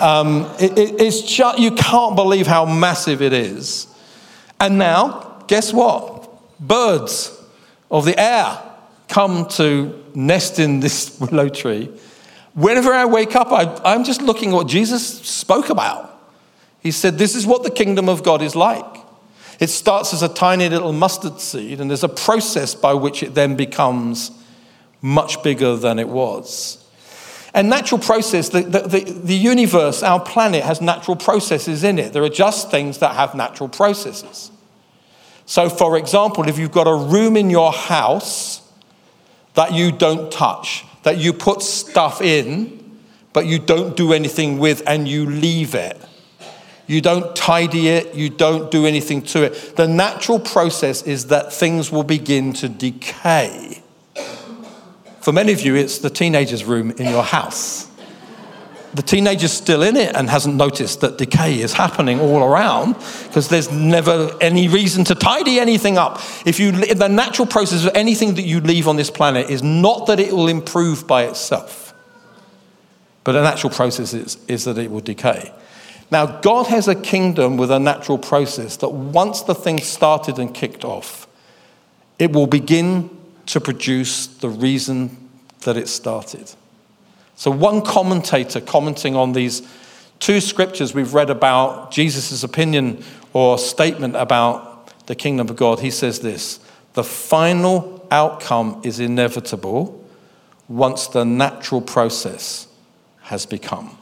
Um, 0.00 0.50
it, 0.60 0.78
it, 0.78 1.00
it's 1.00 1.22
just, 1.22 1.58
you 1.58 1.72
can't 1.72 2.16
believe 2.16 2.46
how 2.46 2.64
massive 2.64 3.22
it 3.22 3.32
is. 3.32 3.86
And 4.60 4.78
now, 4.78 5.25
guess 5.46 5.72
what? 5.72 6.28
Birds 6.60 7.32
of 7.90 8.04
the 8.04 8.18
air 8.18 8.58
come 9.08 9.46
to 9.48 10.04
nest 10.14 10.58
in 10.58 10.80
this 10.80 11.18
willow 11.20 11.48
tree. 11.48 11.90
Whenever 12.54 12.92
I 12.92 13.04
wake 13.04 13.36
up, 13.36 13.52
I, 13.52 13.94
am 13.94 14.04
just 14.04 14.22
looking 14.22 14.50
at 14.50 14.54
what 14.54 14.66
Jesus 14.66 15.06
spoke 15.06 15.68
about. 15.68 16.12
He 16.80 16.90
said, 16.90 17.18
This 17.18 17.34
is 17.34 17.46
what 17.46 17.62
the 17.62 17.70
kingdom 17.70 18.08
of 18.08 18.22
God 18.22 18.42
is 18.42 18.56
like. 18.56 18.84
It 19.58 19.68
starts 19.68 20.12
as 20.12 20.22
a 20.22 20.28
tiny 20.28 20.68
little 20.68 20.92
mustard 20.92 21.40
seed, 21.40 21.80
and 21.80 21.90
there's 21.90 22.04
a 22.04 22.08
process 22.08 22.74
by 22.74 22.94
which 22.94 23.22
it 23.22 23.34
then 23.34 23.56
becomes 23.56 24.30
much 25.00 25.42
bigger 25.42 25.76
than 25.76 25.98
it 25.98 26.08
was. 26.08 26.82
And 27.54 27.70
natural 27.70 28.00
process, 28.00 28.50
the, 28.50 28.60
the, 28.60 28.80
the, 28.80 29.00
the 29.12 29.34
universe, 29.34 30.02
our 30.02 30.20
planet, 30.20 30.62
has 30.62 30.82
natural 30.82 31.16
processes 31.16 31.84
in 31.84 31.98
it. 31.98 32.12
There 32.12 32.22
are 32.22 32.28
just 32.28 32.70
things 32.70 32.98
that 32.98 33.14
have 33.14 33.34
natural 33.34 33.70
processes. 33.70 34.50
So, 35.46 35.70
for 35.70 35.96
example, 35.96 36.48
if 36.48 36.58
you've 36.58 36.72
got 36.72 36.86
a 36.86 36.94
room 36.94 37.36
in 37.36 37.50
your 37.50 37.72
house 37.72 38.60
that 39.54 39.72
you 39.72 39.92
don't 39.92 40.30
touch, 40.30 40.84
that 41.04 41.18
you 41.18 41.32
put 41.32 41.62
stuff 41.62 42.20
in, 42.20 42.98
but 43.32 43.46
you 43.46 43.58
don't 43.58 43.96
do 43.96 44.12
anything 44.12 44.58
with 44.58 44.82
and 44.86 45.06
you 45.06 45.24
leave 45.26 45.74
it, 45.74 45.98
You 46.86 47.00
don't 47.00 47.34
tidy 47.34 47.88
it. 47.88 48.14
You 48.14 48.30
don't 48.30 48.70
do 48.70 48.86
anything 48.86 49.22
to 49.22 49.42
it. 49.44 49.74
The 49.76 49.88
natural 49.88 50.38
process 50.38 51.02
is 51.02 51.26
that 51.26 51.52
things 51.52 51.90
will 51.90 52.04
begin 52.04 52.52
to 52.54 52.68
decay. 52.68 53.82
For 55.20 55.32
many 55.32 55.52
of 55.52 55.60
you, 55.60 55.74
it's 55.74 55.98
the 55.98 56.10
teenager's 56.10 56.64
room 56.64 56.92
in 56.92 57.10
your 57.10 57.24
house. 57.24 57.85
The 58.96 59.02
teenager's 59.02 59.52
still 59.52 59.82
in 59.82 59.94
it 59.94 60.16
and 60.16 60.30
hasn't 60.30 60.54
noticed 60.54 61.02
that 61.02 61.18
decay 61.18 61.60
is 61.60 61.74
happening 61.74 62.18
all 62.18 62.42
around 62.42 62.94
because 63.24 63.48
there's 63.48 63.70
never 63.70 64.34
any 64.40 64.68
reason 64.68 65.04
to 65.04 65.14
tidy 65.14 65.60
anything 65.60 65.98
up. 65.98 66.18
If 66.46 66.58
you, 66.58 66.72
the 66.72 67.08
natural 67.08 67.46
process 67.46 67.84
of 67.84 67.94
anything 67.94 68.36
that 68.36 68.44
you 68.44 68.60
leave 68.60 68.88
on 68.88 68.96
this 68.96 69.10
planet 69.10 69.50
is 69.50 69.62
not 69.62 70.06
that 70.06 70.18
it 70.18 70.32
will 70.32 70.48
improve 70.48 71.06
by 71.06 71.24
itself, 71.24 71.92
but 73.22 73.32
the 73.32 73.42
natural 73.42 73.70
process 73.70 74.14
is, 74.14 74.38
is 74.48 74.64
that 74.64 74.78
it 74.78 74.90
will 74.90 75.00
decay. 75.00 75.52
Now, 76.10 76.24
God 76.40 76.68
has 76.68 76.88
a 76.88 76.94
kingdom 76.94 77.58
with 77.58 77.70
a 77.70 77.78
natural 77.78 78.16
process 78.16 78.78
that 78.78 78.90
once 78.90 79.42
the 79.42 79.54
thing 79.54 79.78
started 79.78 80.38
and 80.38 80.54
kicked 80.54 80.86
off, 80.86 81.28
it 82.18 82.32
will 82.32 82.46
begin 82.46 83.10
to 83.46 83.60
produce 83.60 84.26
the 84.26 84.48
reason 84.48 85.28
that 85.64 85.76
it 85.76 85.88
started. 85.88 86.54
So, 87.36 87.50
one 87.50 87.82
commentator 87.82 88.60
commenting 88.60 89.14
on 89.14 89.32
these 89.32 89.62
two 90.18 90.40
scriptures 90.40 90.94
we've 90.94 91.14
read 91.14 91.30
about 91.30 91.90
Jesus' 91.90 92.42
opinion 92.42 93.04
or 93.32 93.58
statement 93.58 94.16
about 94.16 95.06
the 95.06 95.14
kingdom 95.14 95.48
of 95.48 95.56
God, 95.56 95.80
he 95.80 95.90
says 95.90 96.20
this 96.20 96.58
The 96.94 97.04
final 97.04 98.06
outcome 98.10 98.80
is 98.82 98.98
inevitable 99.00 100.02
once 100.66 101.06
the 101.06 101.24
natural 101.24 101.82
process 101.82 102.66
has 103.20 103.44
become. 103.44 103.96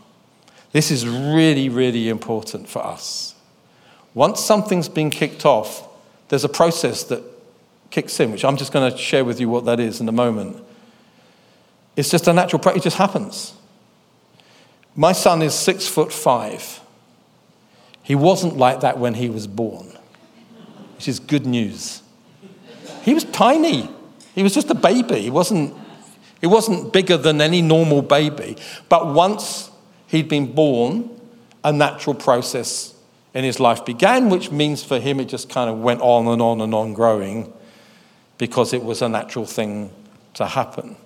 This 0.72 0.90
is 0.90 1.06
really, 1.06 1.68
really 1.68 2.08
important 2.08 2.68
for 2.68 2.84
us. 2.84 3.34
Once 4.14 4.40
something's 4.40 4.88
been 4.88 5.10
kicked 5.10 5.44
off, 5.44 5.88
there's 6.28 6.44
a 6.44 6.48
process 6.48 7.02
that 7.04 7.22
kicks 7.90 8.18
in, 8.20 8.30
which 8.30 8.44
I'm 8.44 8.56
just 8.56 8.72
going 8.72 8.90
to 8.90 8.96
share 8.96 9.24
with 9.24 9.40
you 9.40 9.48
what 9.48 9.64
that 9.64 9.80
is 9.80 10.00
in 10.00 10.08
a 10.08 10.12
moment. 10.12 10.56
It's 11.96 12.10
just 12.10 12.26
a 12.28 12.32
natural 12.32 12.60
process, 12.60 12.80
it 12.80 12.84
just 12.84 12.96
happens. 12.96 13.54
My 14.96 15.12
son 15.12 15.42
is 15.42 15.54
six 15.54 15.86
foot 15.86 16.12
five. 16.12 16.80
He 18.02 18.14
wasn't 18.14 18.56
like 18.56 18.80
that 18.80 18.98
when 18.98 19.14
he 19.14 19.28
was 19.28 19.46
born, 19.46 19.92
which 20.96 21.08
is 21.08 21.18
good 21.18 21.46
news. 21.46 22.02
He 23.02 23.14
was 23.14 23.24
tiny. 23.24 23.88
He 24.34 24.42
was 24.42 24.54
just 24.54 24.70
a 24.70 24.74
baby. 24.74 25.20
He 25.20 25.30
wasn't, 25.30 25.74
he 26.40 26.46
wasn't 26.46 26.92
bigger 26.92 27.16
than 27.16 27.40
any 27.40 27.62
normal 27.62 28.02
baby. 28.02 28.56
But 28.88 29.12
once 29.12 29.70
he'd 30.06 30.28
been 30.28 30.52
born, 30.52 31.10
a 31.62 31.72
natural 31.72 32.14
process 32.14 32.94
in 33.32 33.42
his 33.42 33.58
life 33.58 33.84
began, 33.84 34.28
which 34.28 34.50
means 34.50 34.84
for 34.84 35.00
him 35.00 35.18
it 35.18 35.26
just 35.26 35.48
kind 35.48 35.70
of 35.70 35.78
went 35.78 36.00
on 36.00 36.28
and 36.28 36.40
on 36.40 36.60
and 36.60 36.74
on 36.74 36.92
growing 36.92 37.52
because 38.38 38.72
it 38.72 38.84
was 38.84 39.02
a 39.02 39.08
natural 39.08 39.46
thing 39.46 39.90
to 40.34 40.46
happen. 40.46 40.96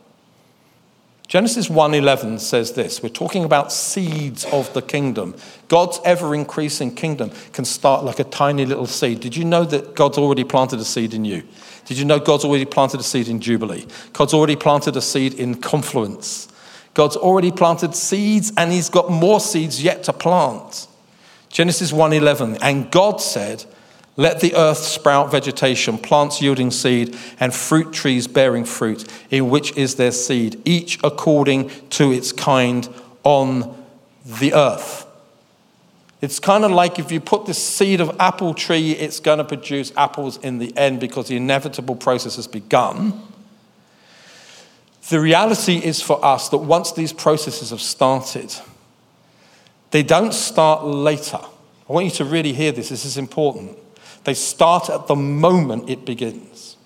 Genesis 1.29 1.69
1:11 1.69 2.41
says 2.41 2.73
this. 2.73 3.03
We're 3.03 3.11
talking 3.11 3.45
about 3.45 3.71
seeds 3.71 4.47
of 4.47 4.73
the 4.73 4.81
kingdom. 4.81 5.35
God's 5.69 6.01
ever 6.03 6.35
increasing 6.35 6.95
kingdom 6.95 7.31
can 7.53 7.67
start 7.67 8.03
like 8.03 8.19
a 8.19 8.25
tiny 8.25 8.65
little 8.65 8.87
seed. 8.87 9.21
Did 9.21 9.37
you 9.37 9.45
know 9.45 9.65
that 9.65 9.95
God's 9.95 10.17
already 10.17 10.43
planted 10.43 10.81
a 10.81 10.87
seed 10.87 11.13
in 11.13 11.27
you? 11.27 11.43
Did 11.85 11.99
you 11.99 12.07
know 12.07 12.19
God's 12.19 12.47
already 12.47 12.65
planted 12.65 13.01
a 13.01 13.03
seed 13.03 13.29
in 13.29 13.41
Jubilee? 13.41 13.87
God's 14.15 14.33
already 14.33 14.57
planted 14.57 14.97
a 14.97 15.03
seed 15.03 15.35
in 15.35 15.57
Confluence. 15.57 16.49
God's 16.95 17.17
already 17.17 17.53
planted 17.53 17.95
seeds 17.95 18.51
and 18.57 18.73
he's 18.73 18.89
got 18.89 19.11
more 19.11 19.39
seeds 19.39 19.83
yet 19.83 20.05
to 20.05 20.15
plant. 20.15 20.87
Genesis 21.51 21.93
1:11 21.93 22.57
and 22.63 22.91
God 22.91 23.21
said, 23.21 23.67
"Let 24.19 24.41
the 24.41 24.55
earth 24.55 24.79
sprout 24.79 25.31
vegetation, 25.31 25.97
plants 25.97 26.43
yielding 26.43 26.73
seed, 26.73 27.17
and 27.41 27.55
fruit 27.55 27.93
trees 27.93 28.27
bearing 28.27 28.65
fruit, 28.65 29.11
in 29.31 29.49
which 29.49 29.75
is 29.77 29.95
their 29.95 30.13
seed, 30.13 30.61
each 30.67 30.99
according 31.03 31.71
to 31.91 32.13
its 32.13 32.33
kind 32.33 32.87
on 33.23 33.83
the 34.27 34.53
earth." 34.53 35.07
It's 36.21 36.41
kind 36.41 36.65
of 36.65 36.73
like 36.73 36.99
if 36.99 37.13
you 37.13 37.21
put 37.21 37.47
this 37.47 37.65
seed 37.65 38.01
of 38.01 38.15
apple 38.19 38.55
tree, 38.55 38.91
it's 38.91 39.21
going 39.21 39.39
to 39.39 39.45
produce 39.45 39.93
apples 39.97 40.37
in 40.39 40.59
the 40.59 40.77
end 40.77 40.99
because 40.99 41.29
the 41.29 41.37
inevitable 41.37 41.95
process 41.95 42.35
has 42.37 42.49
begun. 42.49 43.23
The 45.11 45.21
reality 45.21 45.77
is 45.77 46.03
for 46.03 46.23
us 46.25 46.49
that 46.49 46.59
once 46.59 46.91
these 46.91 47.13
processes 47.13 47.71
have 47.71 47.81
started, 47.81 48.53
they 49.93 50.03
don't 50.03 50.35
start 50.35 50.85
later. 50.85 51.41
I 51.89 51.93
want 51.93 52.07
you 52.07 52.11
to 52.13 52.25
really 52.25 52.53
hear 52.53 52.73
this, 52.73 52.89
this 52.89 53.05
is 53.05 53.17
important. 53.17 53.79
They 54.29 54.35
start 54.35 54.91
at 54.91 55.07
the 55.07 55.17
moment 55.17 55.89
it 55.89 56.05
begins. 56.05 56.77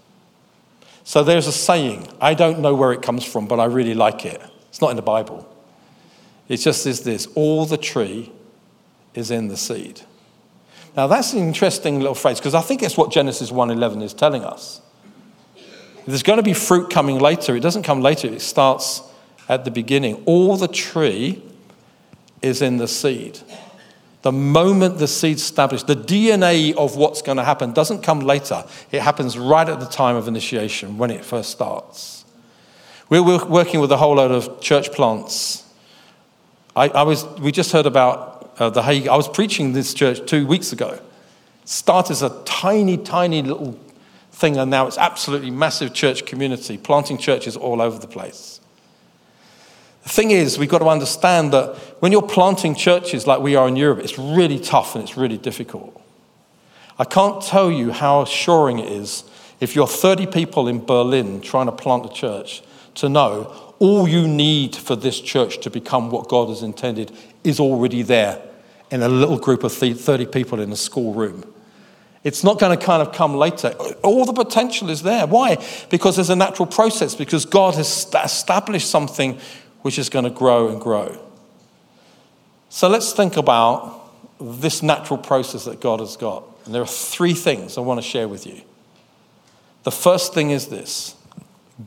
So 1.03 1.25
there's 1.25 1.49
a 1.49 1.53
saying, 1.53 2.07
I 2.21 2.35
don't 2.35 2.61
know 2.61 2.73
where 2.73 2.93
it 2.93 3.03
comes 3.03 3.25
from, 3.25 3.49
but 3.49 3.59
I 3.59 3.65
really 3.65 3.95
like 3.95 4.25
it. 4.25 4.41
It's 4.69 4.81
not 4.81 4.91
in 4.91 4.97
the 4.97 5.03
Bible. 5.03 5.53
It 6.47 6.59
just 6.59 6.87
is 6.87 7.01
this 7.01 7.27
all 7.35 7.67
the 7.67 7.77
tree 7.77 8.31
is 9.17 9.33
in 9.33 9.49
the 9.49 9.57
seed. 9.57 10.03
Now 10.97 11.09
that's 11.09 11.33
an 11.33 11.41
interesting 11.41 11.99
little 11.99 12.15
phrase 12.15 12.39
because 12.39 12.55
I 12.55 12.61
think 12.61 12.81
it's 12.81 12.97
what 12.97 13.11
Genesis 13.11 13.51
1:11 13.51 14.05
is 14.05 14.15
telling 14.15 14.45
us. 14.45 14.81
There's 16.07 16.23
going 16.23 16.37
to 16.37 16.45
be 16.45 16.55
fruit 16.55 16.91
coming 16.91 17.19
later. 17.19 17.57
It 17.57 17.61
doesn't 17.61 17.83
come 17.83 18.03
later, 18.03 18.29
it 18.29 18.41
starts 18.41 19.03
at 19.49 19.65
the 19.65 19.73
beginning. 19.73 20.23
All 20.27 20.57
the 20.57 20.69
tree 20.69 21.43
is 22.41 22.63
in 22.63 22.77
the 22.77 22.87
seed. 22.87 23.41
The 24.23 24.33
moment 24.33 24.99
the 24.99 25.09
seed's 25.09 25.43
established, 25.43 25.89
the 25.89 25.97
DNA 25.97 26.75
of 26.77 26.97
what's 26.97 27.23
going 27.23 27.39
to 27.39 27.45
happen 27.45 27.73
doesn't 27.73 28.03
come 28.03 28.21
later. 28.21 28.65
It 28.93 29.03
happens 29.03 29.37
right 29.37 29.69
at 29.69 29.81
the 29.81 29.87
time 29.87 30.15
of 30.15 30.29
initiation 30.29 30.97
when 30.97 31.11
it 31.11 31.25
first 31.25 31.51
starts. 31.51 32.25
We're 33.09 33.47
working 33.47 33.81
with 33.81 33.93
a 33.93 33.97
whole 33.97 34.15
load 34.15 34.31
of 34.31 34.61
church 34.61 34.93
plants. 34.93 35.69
I, 36.75 36.89
I 36.89 37.03
was, 37.03 37.27
we 37.41 37.53
just 37.53 37.73
heard 37.73 37.85
about 37.85 38.55
uh, 38.59 38.71
the 38.71 38.83
Hague. 38.83 39.09
I 39.09 39.17
was 39.17 39.29
preaching 39.29 39.73
this 39.73 39.93
church 39.93 40.25
two 40.25 40.47
weeks 40.47 40.73
ago. 40.73 40.99
Started 41.65 42.13
as 42.13 42.23
a 42.23 42.43
tiny, 42.45 42.97
tiny 42.97 43.43
little 43.43 43.79
thing, 44.31 44.57
and 44.57 44.71
now 44.71 44.87
it's 44.87 44.99
absolutely 44.99 45.51
massive 45.51 45.93
church 45.93 46.25
community, 46.25 46.79
planting 46.79 47.19
churches 47.19 47.57
all 47.57 47.83
over 47.83 47.99
the 47.99 48.07
place. 48.07 48.62
The 50.03 50.09
thing 50.09 50.31
is, 50.33 50.59
we've 50.59 50.69
got 50.69 50.79
to 50.79 50.89
understand 50.89 51.53
that 51.53 51.77
when 52.01 52.13
you're 52.13 52.23
planting 52.23 52.75
churches 52.75 53.27
like 53.27 53.41
we 53.41 53.55
are 53.55 53.69
in 53.69 53.77
Europe, 53.77 54.01
it's 54.01 54.19
really 54.19 54.59
tough 54.59 54.95
and 54.95 55.05
it's 55.05 55.17
really 55.17 55.39
difficult. 55.39 56.01
I 56.99 57.05
can't 57.05 57.43
tell 57.43 57.71
you 57.71 57.93
how 57.93 58.23
assuring 58.23 58.79
it 58.79 58.91
is 58.91 59.25
if 59.61 59.77
you're 59.77 59.87
30 59.87 60.27
people 60.27 60.67
in 60.69 60.85
Berlin 60.85 61.41
trying 61.41 61.67
to 61.67 61.73
plant 61.73 62.05
a 62.07 62.13
church 62.13 62.63
to 62.97 63.09
know 63.09 63.75
all 63.79 64.07
you 64.07 64.29
need 64.29 64.77
for 64.77 64.97
this 64.97 65.21
church 65.21 65.59
to 65.61 65.71
become 65.71 66.11
what 66.11 66.29
God 66.29 66.49
has 66.49 66.63
intended 66.63 67.13
is 67.43 67.59
already 67.59 68.03
there 68.03 68.41
in 68.91 69.03
a 69.03 69.09
little 69.09 69.39
group 69.39 69.65
of 69.65 69.73
30 69.73 70.27
people 70.27 70.61
in 70.61 70.71
a 70.71 70.77
schoolroom. 70.77 71.45
It's 72.25 72.45
not 72.45 72.61
going 72.61 72.79
to 72.79 72.85
kind 72.85 73.03
of 73.03 73.13
come 73.13 73.35
later. 73.35 73.71
All 74.03 74.25
the 74.25 74.33
potential 74.33 74.91
is 74.91 75.03
there. 75.03 75.27
Why? 75.27 75.57
Because 75.91 76.17
there's 76.17 76.31
a 76.31 76.37
natural 76.37 76.67
process, 76.67 77.15
because 77.17 77.45
God 77.45 77.75
has 77.75 78.07
established 78.25 78.89
something 78.89 79.41
which 79.83 79.99
is 79.99 80.09
going 80.09 80.25
to 80.25 80.31
grow 80.31 80.69
and 80.69 80.81
grow. 80.81 81.21
So 82.69 82.89
let's 82.89 83.13
think 83.13 83.37
about 83.37 84.01
this 84.41 84.83
natural 84.83 85.19
process 85.19 85.67
that 85.67 85.81
God 85.81 86.01
has 86.01 86.17
got. 86.17 86.45
And 86.65 86.75
there 86.75 86.83
are 86.83 86.87
three 86.87 87.35
things 87.35 87.77
I 87.77 87.81
want 87.83 87.99
to 87.99 88.07
share 88.07 88.27
with 88.27 88.47
you. 88.47 88.63
The 89.83 89.91
first 89.91 90.33
thing 90.33 90.51
is 90.51 90.69
this 90.69 91.17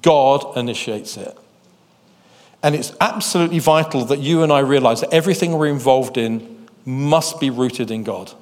God 0.02 0.58
initiates 0.58 1.18
it. 1.18 1.36
And 2.62 2.76
it's 2.76 2.94
absolutely 3.00 3.60
vital 3.60 4.06
that 4.06 4.20
you 4.20 4.44
and 4.44 4.52
I 4.52 4.60
realize 4.60 5.02
that 5.02 5.14
everything 5.14 5.54
we're 5.54 5.68
involved 5.68 6.18
in 6.18 6.68
must 6.84 7.40
be 7.40 7.50
rooted 7.50 7.92
in 7.92 8.04
God. 8.04 8.34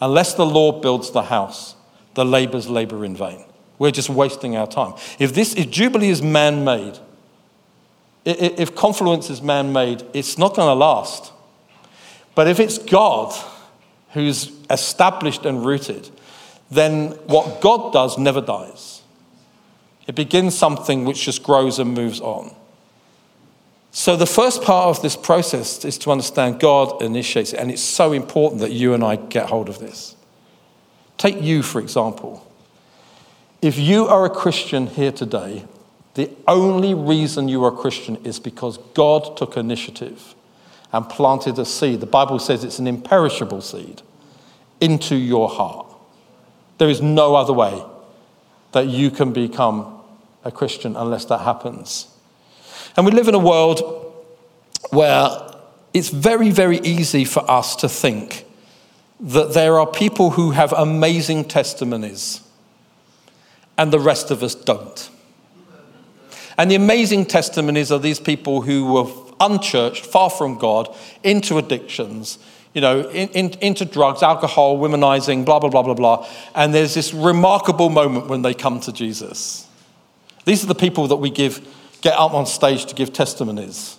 Unless 0.00 0.34
the 0.34 0.46
Lord 0.46 0.82
builds 0.82 1.12
the 1.12 1.22
house, 1.22 1.76
the 2.14 2.24
laborers 2.24 2.68
labor 2.68 3.04
in 3.04 3.16
vain. 3.16 3.44
We're 3.78 3.90
just 3.90 4.08
wasting 4.08 4.56
our 4.56 4.66
time. 4.66 4.94
If 5.18 5.34
this, 5.34 5.54
if 5.54 5.70
Jubilee 5.70 6.10
is 6.10 6.20
man-made, 6.22 6.98
if 8.24 8.74
confluence 8.74 9.30
is 9.30 9.42
man-made, 9.42 10.02
it's 10.12 10.38
not 10.38 10.56
going 10.56 10.68
to 10.68 10.74
last. 10.74 11.32
But 12.34 12.48
if 12.48 12.58
it's 12.58 12.78
God 12.78 13.34
who's 14.12 14.50
established 14.70 15.44
and 15.44 15.64
rooted, 15.64 16.08
then 16.70 17.10
what 17.26 17.60
God 17.60 17.92
does 17.92 18.18
never 18.18 18.40
dies. 18.40 19.02
It 20.06 20.14
begins 20.14 20.56
something 20.56 21.04
which 21.04 21.24
just 21.24 21.42
grows 21.42 21.78
and 21.78 21.94
moves 21.94 22.20
on. 22.20 22.54
So, 23.90 24.16
the 24.16 24.26
first 24.26 24.62
part 24.62 24.88
of 24.88 25.02
this 25.02 25.14
process 25.14 25.84
is 25.84 25.98
to 25.98 26.10
understand 26.10 26.58
God 26.58 27.00
initiates 27.00 27.52
it, 27.52 27.60
and 27.60 27.70
it's 27.70 27.80
so 27.80 28.12
important 28.12 28.60
that 28.60 28.72
you 28.72 28.92
and 28.92 29.04
I 29.04 29.16
get 29.16 29.48
hold 29.48 29.68
of 29.68 29.78
this. 29.78 30.16
Take 31.16 31.40
you, 31.40 31.62
for 31.62 31.80
example. 31.80 32.44
If 33.62 33.78
you 33.78 34.06
are 34.08 34.26
a 34.26 34.30
Christian 34.30 34.88
here 34.88 35.12
today, 35.12 35.64
the 36.14 36.30
only 36.46 36.94
reason 36.94 37.48
you 37.48 37.64
are 37.64 37.72
a 37.72 37.76
Christian 37.76 38.16
is 38.24 38.38
because 38.38 38.78
God 38.94 39.36
took 39.36 39.56
initiative 39.56 40.34
and 40.92 41.08
planted 41.08 41.58
a 41.58 41.64
seed. 41.64 42.00
The 42.00 42.06
Bible 42.06 42.38
says 42.38 42.62
it's 42.62 42.78
an 42.78 42.86
imperishable 42.86 43.60
seed 43.60 44.02
into 44.80 45.16
your 45.16 45.48
heart. 45.48 45.86
There 46.78 46.88
is 46.88 47.02
no 47.02 47.34
other 47.34 47.52
way 47.52 47.82
that 48.72 48.86
you 48.86 49.10
can 49.10 49.32
become 49.32 50.00
a 50.44 50.52
Christian 50.52 50.94
unless 50.96 51.24
that 51.26 51.38
happens. 51.38 52.08
And 52.96 53.04
we 53.04 53.12
live 53.12 53.26
in 53.26 53.34
a 53.34 53.38
world 53.38 54.14
where 54.90 55.28
it's 55.92 56.10
very, 56.10 56.50
very 56.50 56.78
easy 56.80 57.24
for 57.24 57.48
us 57.50 57.74
to 57.76 57.88
think 57.88 58.44
that 59.18 59.54
there 59.54 59.78
are 59.78 59.86
people 59.86 60.30
who 60.30 60.52
have 60.52 60.72
amazing 60.72 61.44
testimonies 61.46 62.40
and 63.78 63.92
the 63.92 63.98
rest 63.98 64.30
of 64.30 64.42
us 64.42 64.54
don't. 64.54 65.10
And 66.56 66.70
the 66.70 66.74
amazing 66.76 67.26
testimonies 67.26 67.90
are 67.90 67.98
these 67.98 68.20
people 68.20 68.62
who 68.62 68.92
were 68.92 69.06
unchurched, 69.40 70.06
far 70.06 70.30
from 70.30 70.58
God, 70.58 70.94
into 71.22 71.58
addictions, 71.58 72.38
you 72.72 72.80
know, 72.80 73.08
in, 73.10 73.28
in, 73.30 73.50
into 73.60 73.84
drugs, 73.84 74.22
alcohol, 74.22 74.78
womanizing, 74.78 75.44
blah, 75.44 75.58
blah, 75.58 75.70
blah, 75.70 75.82
blah, 75.82 75.94
blah. 75.94 76.28
And 76.54 76.74
there's 76.74 76.94
this 76.94 77.12
remarkable 77.12 77.88
moment 77.88 78.28
when 78.28 78.42
they 78.42 78.54
come 78.54 78.80
to 78.80 78.92
Jesus. 78.92 79.68
These 80.44 80.64
are 80.64 80.66
the 80.66 80.74
people 80.74 81.08
that 81.08 81.16
we 81.16 81.30
give, 81.30 81.66
get 82.00 82.14
up 82.18 82.34
on 82.34 82.46
stage 82.46 82.86
to 82.86 82.94
give 82.94 83.12
testimonies. 83.12 83.98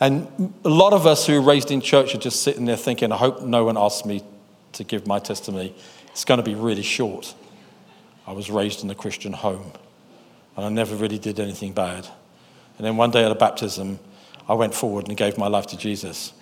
And 0.00 0.54
a 0.64 0.68
lot 0.68 0.94
of 0.94 1.06
us 1.06 1.26
who 1.26 1.38
are 1.38 1.42
raised 1.42 1.70
in 1.70 1.80
church 1.80 2.14
are 2.14 2.18
just 2.18 2.42
sitting 2.42 2.64
there 2.64 2.76
thinking, 2.76 3.12
I 3.12 3.16
hope 3.16 3.42
no 3.42 3.64
one 3.64 3.76
asks 3.76 4.06
me 4.06 4.22
to 4.72 4.84
give 4.84 5.06
my 5.06 5.18
testimony. 5.18 5.74
It's 6.08 6.24
going 6.24 6.38
to 6.38 6.44
be 6.44 6.54
really 6.54 6.82
short. 6.82 7.34
I 8.26 8.32
was 8.32 8.50
raised 8.50 8.82
in 8.82 8.90
a 8.90 8.94
Christian 8.94 9.32
home 9.32 9.72
and 10.56 10.66
I 10.66 10.68
never 10.68 10.94
really 10.94 11.18
did 11.18 11.40
anything 11.40 11.72
bad. 11.72 12.06
And 12.78 12.86
then 12.86 12.96
one 12.96 13.10
day 13.10 13.24
at 13.24 13.30
a 13.30 13.34
baptism, 13.34 13.98
I 14.48 14.54
went 14.54 14.74
forward 14.74 15.08
and 15.08 15.16
gave 15.16 15.38
my 15.38 15.46
life 15.46 15.66
to 15.68 15.76
Jesus. 15.76 16.32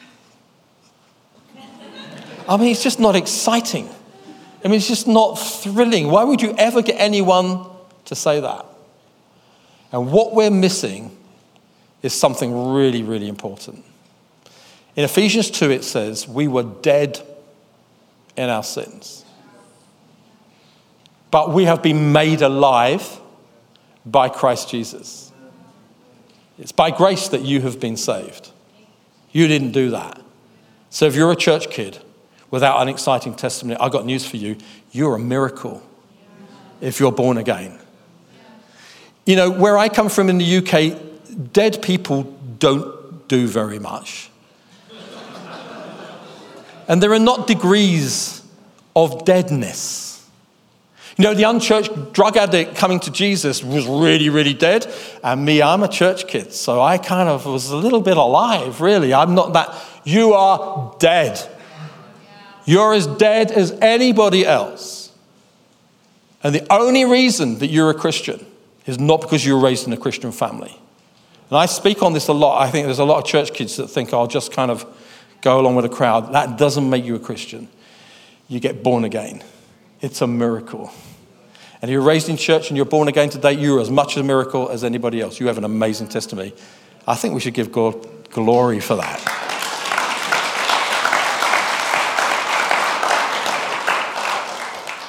I 2.49 2.57
mean, 2.57 2.71
it's 2.71 2.83
just 2.83 2.99
not 2.99 3.15
exciting. 3.15 3.89
I 4.65 4.69
mean, 4.69 4.77
it's 4.77 4.89
just 4.89 5.07
not 5.07 5.35
thrilling. 5.35 6.09
Why 6.11 6.25
would 6.25 6.41
you 6.41 6.55
ever 6.57 6.81
get 6.81 6.97
anyone 6.99 7.67
to 8.07 8.15
say 8.15 8.41
that? 8.41 8.65
And 9.93 10.11
what 10.11 10.35
we're 10.35 10.51
missing 10.51 11.17
is 12.03 12.15
something 12.15 12.73
really, 12.73 13.03
really 13.03 13.29
important. 13.29 13.85
In 14.97 15.05
Ephesians 15.05 15.51
2, 15.51 15.71
it 15.71 15.85
says, 15.85 16.27
We 16.27 16.49
were 16.49 16.63
dead 16.63 17.21
in 18.37 18.49
our 18.49 18.63
sins, 18.63 19.25
but 21.31 21.53
we 21.53 21.65
have 21.65 21.83
been 21.83 22.13
made 22.13 22.43
alive 22.43 23.21
by 24.11 24.29
Christ 24.29 24.71
Jesus. 24.71 25.33
It's 26.59 26.73
by 26.73 26.91
grace 26.91 27.29
that 27.29 27.43
you 27.43 27.61
have 27.61 27.79
been 27.79 27.97
saved. 27.97 28.51
You 29.33 29.47
didn't 29.47 29.73
do 29.73 29.91
that. 29.91 30.21
So 30.91 31.07
if 31.07 31.15
you're 31.15 31.31
a 31.31 31.37
church 31.37 31.71
kid 31.71 31.99
without 32.51 32.81
an 32.81 32.89
exciting 32.89 33.35
testimony, 33.35 33.79
I've 33.79 33.93
got 33.93 34.07
news 34.07 34.27
for 34.27 34.37
you. 34.37 34.57
You're 34.91 35.15
a 35.15 35.19
miracle 35.19 35.83
if 36.81 36.99
you're 36.99 37.13
born 37.13 37.37
again. 37.39 37.79
You 39.27 39.37
know, 39.37 39.51
where 39.51 39.77
I 39.77 39.89
come 39.89 40.09
from 40.09 40.31
in 40.31 40.39
the 40.39 40.57
UK, 40.59 41.53
dead 41.53 41.83
people 41.83 42.23
don't 42.59 43.29
do 43.29 43.47
very 43.47 43.79
much. 43.79 44.31
and 46.89 47.03
there 47.03 47.13
are 47.13 47.19
not 47.19 47.47
degrees 47.47 48.43
of 48.97 49.25
deadness. 49.25 50.08
You 51.19 51.25
know, 51.25 51.35
the 51.35 51.43
unchurched 51.43 52.13
drug 52.13 52.37
addict 52.37 52.77
coming 52.77 53.01
to 53.01 53.11
Jesus 53.11 53.65
was 53.65 53.89
really, 53.89 54.29
really 54.29 54.55
dead. 54.55 54.87
And 55.25 55.45
me, 55.45 55.61
I'm 55.61 55.83
a 55.83 55.89
church 55.89 56.29
kid. 56.29 56.53
So 56.53 56.81
I 56.81 56.97
kind 56.97 57.29
of 57.29 57.45
was 57.45 57.71
a 57.71 57.77
little 57.77 58.01
bit 58.01 58.17
alive, 58.17 58.81
really. 58.81 59.13
I'm 59.13 59.35
not 59.35 59.53
that. 59.55 59.75
You 60.05 60.35
are 60.35 60.95
dead. 61.01 61.41
You're 62.65 62.95
as 62.95 63.09
dead 63.09 63.51
as 63.51 63.73
anybody 63.83 64.47
else. 64.47 65.11
And 66.45 66.55
the 66.55 66.73
only 66.73 67.05
reason 67.05 67.59
that 67.59 67.67
you're 67.67 67.91
a 67.91 67.95
Christian 67.95 68.47
is 68.87 69.01
not 69.01 69.21
because 69.21 69.45
you 69.45 69.57
were 69.57 69.61
raised 69.61 69.89
in 69.89 69.93
a 69.93 69.97
Christian 69.97 70.31
family. 70.31 70.79
And 71.51 71.59
I 71.59 71.67
speak 71.67 72.01
on 72.01 72.13
this 72.13 72.29
a 72.29 72.33
lot. 72.33 72.63
I 72.63 72.71
think 72.71 72.87
there's 72.87 73.01
a 73.01 73.05
lot 73.05 73.19
of 73.19 73.25
church 73.25 73.53
kids 73.53 73.77
that 73.79 73.89
think 73.89 74.13
I'll 74.13 74.29
just 74.29 74.53
kind 74.53 74.71
of 74.71 74.87
go 75.41 75.59
along 75.59 75.75
with 75.75 75.83
the 75.83 75.89
crowd. 75.89 76.33
That 76.33 76.57
doesn't 76.59 76.89
make 76.89 77.05
you 77.05 77.17
a 77.17 77.19
Christian. 77.19 77.69
You 78.47 78.61
get 78.61 78.85
born 78.85 79.03
again. 79.03 79.43
It's 80.01 80.21
a 80.21 80.29
miracle. 80.29 80.93
And 81.81 81.91
you're 81.91 82.03
raised 82.03 82.29
in 82.29 82.37
church 82.37 82.69
and 82.69 82.77
you're 82.77 82.87
born 82.87 83.09
again 83.09 83.31
today, 83.31 83.53
you're 83.53 83.81
as 83.81 83.91
much 83.91 84.17
a 84.17 84.23
miracle 84.23 84.69
as 84.69 84.83
anybody 84.83 85.21
else. 85.21 85.39
You 85.39 85.47
have 85.47 85.59
an 85.59 85.65
amazing 85.65 86.09
testimony. 86.09 86.53
I 87.07 87.15
think 87.15 87.35
we 87.35 87.41
should 87.41 87.55
give 87.55 87.71
God 87.71 88.31
glory 88.31 88.81
for 88.81 88.97
that. 88.97 89.49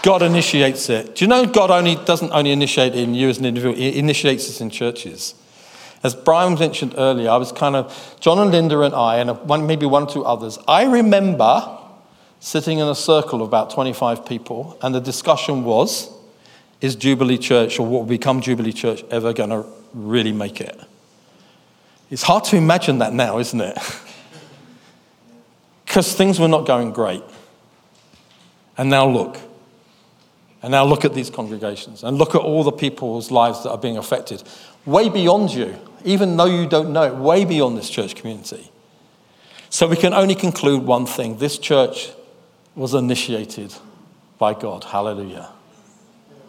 God 0.01 0.21
initiates 0.21 0.89
it. 0.89 1.15
Do 1.15 1.25
you 1.25 1.27
know 1.27 1.45
God 1.45 1.71
only 1.71 1.95
doesn't 1.95 2.31
only 2.31 2.51
initiate 2.51 2.93
it 2.93 2.99
in 2.99 3.13
you 3.13 3.29
as 3.29 3.39
an 3.39 3.45
individual, 3.45 3.75
He 3.75 3.97
initiates 3.97 4.49
it 4.49 4.61
in 4.61 4.69
churches. 4.69 5.35
As 6.03 6.15
Brian 6.15 6.57
mentioned 6.57 6.95
earlier, 6.97 7.29
I 7.29 7.35
was 7.35 7.51
kind 7.51 7.75
of, 7.75 8.17
John 8.21 8.39
and 8.39 8.51
Linda 8.51 8.79
and 8.81 8.95
I, 8.95 9.17
and 9.17 9.31
one, 9.49 9.67
maybe 9.67 9.85
one 9.85 10.03
or 10.03 10.09
two 10.09 10.23
others, 10.23 10.57
I 10.67 10.85
remember 10.85 11.77
sitting 12.39 12.79
in 12.79 12.87
a 12.87 12.95
circle 12.95 13.41
of 13.41 13.49
about 13.49 13.71
25 13.71 14.25
people, 14.25 14.77
and 14.81 14.95
the 14.95 15.01
discussion 15.01 15.65
was 15.65 16.09
is 16.81 16.95
Jubilee 16.95 17.37
Church, 17.37 17.79
or 17.79 17.85
what 17.85 17.99
will 17.99 18.07
become 18.07 18.41
Jubilee 18.41 18.73
Church, 18.73 19.03
ever 19.11 19.33
going 19.33 19.49
to 19.49 19.65
really 19.93 20.31
make 20.31 20.61
it? 20.61 20.79
It's 22.09 22.23
hard 22.23 22.43
to 22.45 22.55
imagine 22.55 22.99
that 22.99 23.13
now, 23.13 23.39
isn't 23.39 23.61
it? 23.61 23.77
Because 25.85 26.13
things 26.13 26.39
were 26.39 26.47
not 26.47 26.67
going 26.67 26.91
great. 26.91 27.23
And 28.77 28.91
now 28.91 29.07
look. 29.09 29.39
And 30.61 30.69
now 30.71 30.85
look 30.85 31.03
at 31.03 31.15
these 31.15 31.31
congregations 31.31 32.03
and 32.03 32.15
look 32.15 32.35
at 32.35 32.41
all 32.41 32.63
the 32.63 32.71
people's 32.71 33.31
lives 33.31 33.63
that 33.63 33.71
are 33.71 33.77
being 33.77 33.97
affected, 33.97 34.43
way 34.85 35.09
beyond 35.09 35.49
you, 35.49 35.75
even 36.05 36.37
though 36.37 36.45
you 36.45 36.67
don't 36.67 36.93
know 36.93 37.03
it, 37.03 37.15
way 37.15 37.43
beyond 37.43 37.75
this 37.75 37.89
church 37.89 38.15
community. 38.15 38.69
So 39.71 39.87
we 39.87 39.95
can 39.95 40.13
only 40.13 40.35
conclude 40.35 40.83
one 40.83 41.07
thing 41.07 41.37
this 41.37 41.57
church 41.57 42.11
was 42.75 42.93
initiated 42.93 43.73
by 44.37 44.53
God. 44.53 44.83
Hallelujah. 44.83 45.49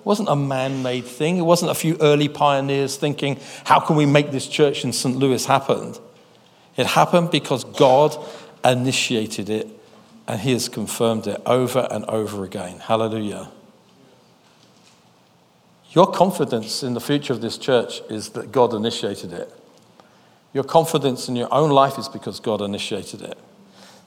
It 0.01 0.07
wasn't 0.07 0.31
a 0.31 0.37
man 0.37 0.83
made 0.83 1.05
thing. 1.05 1.37
It 1.37 1.43
wasn't 1.43 1.71
a 1.71 1.75
few 1.75 1.99
early 2.01 2.29
pioneers 2.29 2.97
thinking, 2.97 3.39
how 3.65 3.81
can 3.81 3.97
we 3.97 4.07
make 4.07 4.31
this 4.31 4.47
church 4.47 4.83
in 4.83 4.95
St. 4.95 5.15
Louis 5.15 5.45
happen? 5.45 5.95
It 6.79 6.87
happened 6.87 7.31
because 7.31 7.65
God 7.65 8.17
initiated 8.65 9.51
it 9.51 9.69
and 10.27 10.41
He 10.41 10.53
has 10.53 10.71
confirmed 10.71 11.27
it 11.27 11.43
over 11.45 11.87
and 11.91 12.07
over 12.07 12.45
again. 12.45 12.79
Hallelujah. 12.79 13.51
Your 15.91 16.11
confidence 16.11 16.83
in 16.83 16.95
the 16.95 17.01
future 17.01 17.35
of 17.35 17.43
this 17.43 17.59
church 17.59 18.01
is 18.09 18.31
that 18.31 18.53
God 18.53 18.73
initiated 18.73 19.35
it. 19.35 19.53
Your 20.55 20.65
confidence 20.65 21.29
in 21.29 21.37
your 21.37 21.53
own 21.53 21.71
life 21.71 21.99
is 21.99 22.09
because 22.09 22.41
God 22.41 22.63
initiated 22.63 23.21
it. 23.21 23.37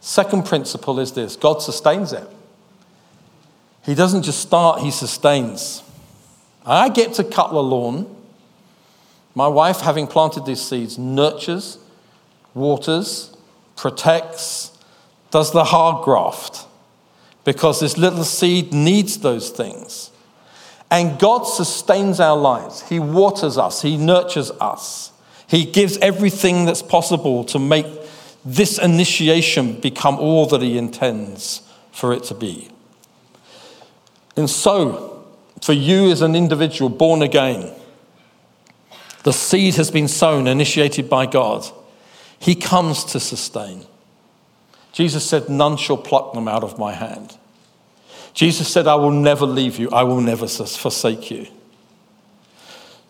Second 0.02 0.46
principle 0.46 1.00
is 1.00 1.12
this 1.12 1.36
God 1.36 1.62
sustains 1.62 2.14
it. 2.14 2.28
He 3.84 3.96
doesn't 3.96 4.24
just 4.24 4.40
start, 4.40 4.82
He 4.82 4.92
sustains. 4.92 5.84
I 6.66 6.90
get 6.90 7.14
to 7.14 7.24
cut 7.24 7.52
the 7.52 7.62
lawn. 7.62 8.14
My 9.36 9.48
wife, 9.48 9.82
having 9.82 10.08
planted 10.08 10.46
these 10.46 10.62
seeds, 10.62 10.98
nurtures, 10.98 11.80
waters, 12.54 13.36
protects, 13.76 14.78
does 15.32 15.52
the 15.52 15.64
hard 15.64 16.06
graft 16.06 16.68
because 17.44 17.80
this 17.80 17.98
little 17.98 18.24
seed 18.24 18.72
needs 18.72 19.18
those 19.18 19.50
things. 19.50 20.12
And 20.90 21.20
God 21.20 21.44
sustains 21.44 22.20
our 22.20 22.38
lives. 22.38 22.88
He 22.88 23.00
waters 23.00 23.58
us, 23.58 23.82
He 23.82 23.98
nurtures 23.98 24.52
us, 24.62 25.12
He 25.48 25.66
gives 25.66 25.98
everything 25.98 26.66
that's 26.66 26.84
possible 26.84 27.44
to 27.46 27.60
make 27.60 27.88
this 28.46 28.78
initiation 28.78 29.80
become 29.80 30.20
all 30.20 30.46
that 30.48 30.62
He 30.62 30.78
intends 30.78 31.62
for 31.92 32.14
it 32.14 32.24
to 32.26 32.36
be. 32.36 32.70
And 34.36 34.50
so, 34.50 35.26
for 35.62 35.74
you 35.74 36.12
as 36.12 36.22
an 36.22 36.36
individual 36.36 36.90
born 36.90 37.22
again, 37.22 37.72
the 39.24 39.34
seed 39.34 39.76
has 39.76 39.90
been 39.90 40.08
sown, 40.08 40.48
initiated 40.48 41.10
by 41.10 41.26
God. 41.26 41.66
He 42.40 42.56
comes 42.56 43.06
to 43.06 43.20
sustain. 43.20 43.86
Jesus 44.92 45.28
said, 45.28 45.50
None 45.50 45.78
shall 45.78 45.98
pluck 45.98 46.34
them 46.34 46.48
out 46.48 46.64
of 46.64 46.78
my 46.78 46.94
hand. 46.94 47.38
Jesus 48.34 48.68
said, 48.68 48.88
I 48.88 48.96
will 48.96 49.12
never 49.12 49.46
leave 49.46 49.78
you, 49.78 49.90
I 49.92 50.04
will 50.04 50.22
never 50.22 50.48
forsake 50.48 51.32
you. 51.32 51.48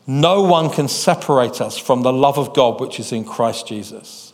No 0.06 0.44
one 0.44 0.70
can 0.70 0.90
separate 0.90 1.62
us 1.62 1.78
from 1.78 2.04
the 2.04 2.12
love 2.12 2.38
of 2.38 2.54
God 2.54 2.82
which 2.82 3.00
is 3.00 3.12
in 3.12 3.24
Christ 3.24 3.68
Jesus. 3.68 4.34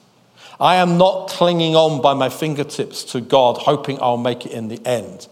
I 0.59 0.75
am 0.75 0.97
not 0.97 1.29
clinging 1.29 1.75
on 1.75 2.01
by 2.01 2.13
my 2.15 2.29
fingertips 2.29 3.03
to 3.05 3.21
God, 3.21 3.57
hoping 3.57 3.99
I'll 4.01 4.17
make 4.17 4.45
it 4.45 4.51
in 4.51 4.67
the 4.67 4.85
end. 4.85 5.27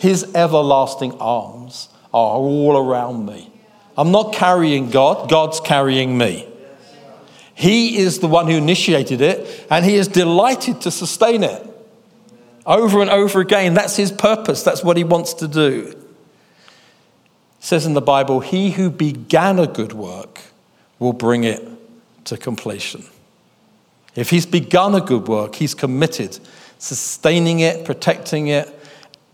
His 0.00 0.34
everlasting 0.34 1.12
arms 1.20 1.90
are 2.14 2.38
all 2.38 2.74
around 2.74 3.26
me. 3.26 3.52
I'm 3.98 4.10
not 4.10 4.32
carrying 4.32 4.88
God, 4.88 5.28
God's 5.28 5.60
carrying 5.60 6.16
me. 6.16 6.48
He 7.54 7.98
is 7.98 8.20
the 8.20 8.26
one 8.26 8.46
who 8.46 8.56
initiated 8.56 9.20
it, 9.20 9.66
and 9.70 9.84
He 9.84 9.96
is 9.96 10.08
delighted 10.08 10.80
to 10.80 10.90
sustain 10.90 11.44
it 11.44 11.66
over 12.64 13.02
and 13.02 13.10
over 13.10 13.40
again. 13.40 13.74
That's 13.74 13.94
His 13.94 14.10
purpose, 14.10 14.62
that's 14.62 14.82
what 14.82 14.96
He 14.96 15.04
wants 15.04 15.34
to 15.34 15.46
do. 15.46 15.88
It 15.88 16.02
says 17.58 17.84
in 17.84 17.92
the 17.92 18.00
Bible, 18.00 18.40
He 18.40 18.70
who 18.70 18.88
began 18.88 19.58
a 19.58 19.66
good 19.66 19.92
work 19.92 20.40
will 20.98 21.12
bring 21.12 21.44
it 21.44 21.62
to 22.24 22.38
completion. 22.38 23.04
If 24.14 24.30
He's 24.30 24.46
begun 24.46 24.94
a 24.94 25.02
good 25.02 25.28
work, 25.28 25.56
He's 25.56 25.74
committed, 25.74 26.38
sustaining 26.78 27.60
it, 27.60 27.84
protecting 27.84 28.46
it, 28.46 28.79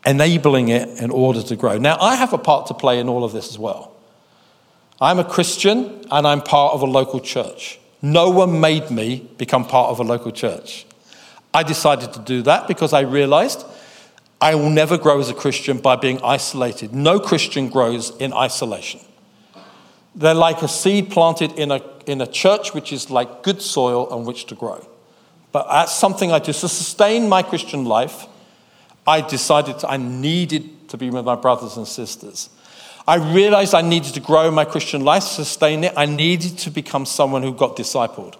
enabling 0.06 0.68
it 0.68 1.00
in 1.00 1.10
order 1.10 1.42
to 1.42 1.56
grow. 1.56 1.76
Now, 1.76 1.98
I 2.00 2.14
have 2.14 2.32
a 2.32 2.38
part 2.38 2.66
to 2.66 2.74
play 2.74 3.00
in 3.00 3.08
all 3.08 3.24
of 3.24 3.32
this 3.32 3.48
as 3.50 3.58
well. 3.58 3.92
I'm 5.00 5.18
a 5.18 5.24
Christian 5.24 6.06
and 6.10 6.26
I'm 6.26 6.40
part 6.40 6.72
of 6.74 6.82
a 6.82 6.86
local 6.86 7.20
church. 7.20 7.78
No 8.00 8.30
one 8.30 8.60
made 8.60 8.90
me 8.90 9.28
become 9.36 9.66
part 9.66 9.90
of 9.90 10.00
a 10.00 10.04
local 10.04 10.30
church. 10.30 10.86
I 11.52 11.62
decided 11.62 12.12
to 12.12 12.20
do 12.20 12.42
that 12.42 12.68
because 12.68 12.92
I 12.92 13.00
realized 13.00 13.64
I 14.40 14.54
will 14.54 14.70
never 14.70 14.96
grow 14.98 15.18
as 15.18 15.28
a 15.28 15.34
Christian 15.34 15.78
by 15.78 15.96
being 15.96 16.20
isolated. 16.22 16.94
No 16.94 17.18
Christian 17.18 17.68
grows 17.68 18.16
in 18.18 18.32
isolation. 18.32 19.00
They're 20.14 20.34
like 20.34 20.62
a 20.62 20.68
seed 20.68 21.10
planted 21.10 21.52
in 21.58 21.70
a, 21.70 21.82
in 22.06 22.20
a 22.20 22.26
church 22.26 22.74
which 22.74 22.92
is 22.92 23.10
like 23.10 23.42
good 23.42 23.60
soil 23.60 24.06
on 24.06 24.24
which 24.24 24.46
to 24.46 24.54
grow. 24.54 24.86
But 25.52 25.68
that's 25.68 25.94
something 25.94 26.32
I 26.32 26.38
do. 26.38 26.52
To 26.52 26.68
sustain 26.68 27.28
my 27.28 27.42
Christian 27.42 27.84
life, 27.84 28.26
I 29.06 29.20
decided 29.20 29.76
I 29.84 29.96
needed 29.96 30.88
to 30.88 30.96
be 30.96 31.10
with 31.10 31.24
my 31.24 31.36
brothers 31.36 31.76
and 31.76 31.86
sisters. 31.86 32.50
I 33.08 33.16
realized 33.16 33.74
I 33.74 33.82
needed 33.82 34.14
to 34.14 34.20
grow 34.20 34.50
my 34.50 34.64
Christian 34.64 35.04
life, 35.04 35.22
sustain 35.22 35.84
it. 35.84 35.92
I 35.96 36.06
needed 36.06 36.58
to 36.58 36.70
become 36.70 37.06
someone 37.06 37.42
who 37.42 37.54
got 37.54 37.76
discipled. 37.76 38.34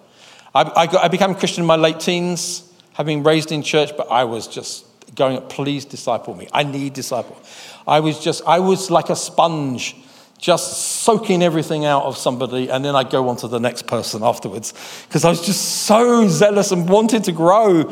I, 0.55 0.62
I, 0.74 0.87
got, 0.87 1.05
I 1.05 1.09
became 1.09 1.31
a 1.31 1.35
Christian 1.35 1.62
in 1.62 1.66
my 1.66 1.76
late 1.76 2.00
teens, 2.00 2.72
having 2.94 3.18
been 3.18 3.24
raised 3.24 3.52
in 3.52 3.62
church, 3.62 3.96
but 3.96 4.11
I 4.11 4.24
was 4.24 4.48
just 4.48 4.85
going, 5.14 5.40
please 5.42 5.85
disciple 5.85 6.35
me. 6.35 6.48
I 6.52 6.64
need 6.64 6.94
disciple. 6.94 7.40
I 7.87 8.00
was 8.00 8.18
just, 8.18 8.42
I 8.44 8.59
was 8.59 8.90
like 8.90 9.09
a 9.09 9.16
sponge, 9.16 9.94
just 10.38 11.02
soaking 11.02 11.42
everything 11.42 11.85
out 11.85 12.05
of 12.05 12.18
somebody, 12.18 12.68
and 12.68 12.85
then 12.85 12.96
I'd 12.96 13.11
go 13.11 13.29
on 13.29 13.37
to 13.37 13.48
the 13.48 13.61
next 13.61 13.87
person 13.87 14.24
afterwards 14.24 14.74
because 15.07 15.24
I 15.24 15.31
was 15.31 15.46
just 15.46 15.85
so 15.87 16.26
zealous 16.26 16.72
and 16.72 16.88
wanted 16.88 17.24
to 17.24 17.33
grow. 17.33 17.85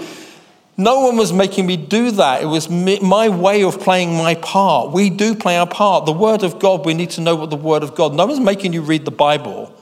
No 0.77 1.01
one 1.01 1.17
was 1.17 1.33
making 1.33 1.67
me 1.67 1.77
do 1.77 2.11
that. 2.13 2.43
It 2.43 2.47
was 2.47 2.69
my 2.69 3.29
way 3.29 3.63
of 3.63 3.81
playing 3.81 4.15
my 4.17 4.35
part. 4.35 4.91
We 4.91 5.09
do 5.09 5.35
play 5.35 5.57
our 5.57 5.69
part. 5.69 6.05
The 6.05 6.13
Word 6.13 6.43
of 6.43 6.59
God, 6.59 6.85
we 6.85 6.95
need 6.95 7.11
to 7.11 7.21
know 7.21 7.37
what 7.37 7.51
the 7.51 7.57
Word 7.57 7.85
of 7.85 7.95
God. 7.95 8.15
No 8.15 8.27
one's 8.27 8.41
making 8.41 8.73
you 8.73 8.83
read 8.83 9.05
the 9.05 9.13
Bible. 9.13 9.73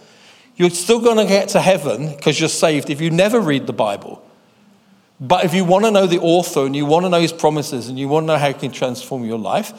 You're 0.57 0.70
still 0.70 1.00
going 1.00 1.16
to 1.16 1.24
get 1.24 1.48
to 1.50 1.61
heaven 1.61 2.14
because 2.14 2.38
you're 2.38 2.48
saved 2.50 2.90
if 2.90 3.00
you 3.00 3.11
never 3.11 3.40
read 3.40 3.66
the 3.66 3.72
Bible. 3.72 4.22
But 5.18 5.44
if 5.44 5.55
you 5.55 5.64
want 5.64 5.85
to 5.87 5.90
know 5.90 6.07
the 6.07 6.18
author 6.18 6.66
and 6.66 6.76
you 6.76 6.85
want 6.85 7.07
to 7.07 7.09
know 7.09 7.20
his 7.20 7.33
promises 7.33 7.88
and 7.88 7.98
you 7.98 8.09
want 8.09 8.24
to 8.24 8.26
know 8.26 8.38
how 8.38 8.48
he 8.48 8.55
can 8.55 8.72
transform 8.72 9.24
your 9.24 9.38
life, 9.38 9.72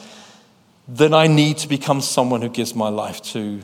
then 0.88 1.14
I 1.14 1.28
need 1.28 1.58
to 1.60 1.68
become 1.68 2.02
someone 2.02 2.42
who 2.42 2.50
gives 2.50 2.74
my 2.74 2.90
life 2.90 3.22
to 3.34 3.62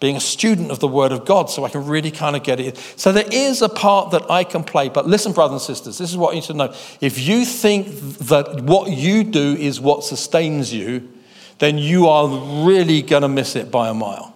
being 0.00 0.16
a 0.16 0.20
student 0.20 0.70
of 0.70 0.80
the 0.80 0.88
Word 0.88 1.12
of 1.12 1.26
God 1.26 1.50
so 1.50 1.64
I 1.64 1.68
can 1.68 1.86
really 1.86 2.10
kind 2.10 2.34
of 2.34 2.42
get 2.42 2.58
it. 2.58 2.78
So 2.96 3.12
there 3.12 3.28
is 3.30 3.60
a 3.60 3.68
part 3.68 4.10
that 4.12 4.30
I 4.30 4.44
can 4.44 4.64
play. 4.64 4.88
But 4.88 5.06
listen, 5.06 5.32
brothers 5.32 5.68
and 5.68 5.76
sisters, 5.76 5.98
this 5.98 6.10
is 6.10 6.16
what 6.16 6.34
you 6.34 6.40
need 6.40 6.46
to 6.46 6.54
know. 6.54 6.74
If 7.02 7.20
you 7.20 7.44
think 7.44 7.88
that 8.20 8.62
what 8.62 8.90
you 8.90 9.24
do 9.24 9.54
is 9.54 9.78
what 9.78 10.02
sustains 10.02 10.72
you, 10.72 11.12
then 11.58 11.76
you 11.76 12.08
are 12.08 12.26
really 12.66 13.02
going 13.02 13.22
to 13.22 13.28
miss 13.28 13.54
it 13.54 13.70
by 13.70 13.90
a 13.90 13.94
mile. 13.94 14.34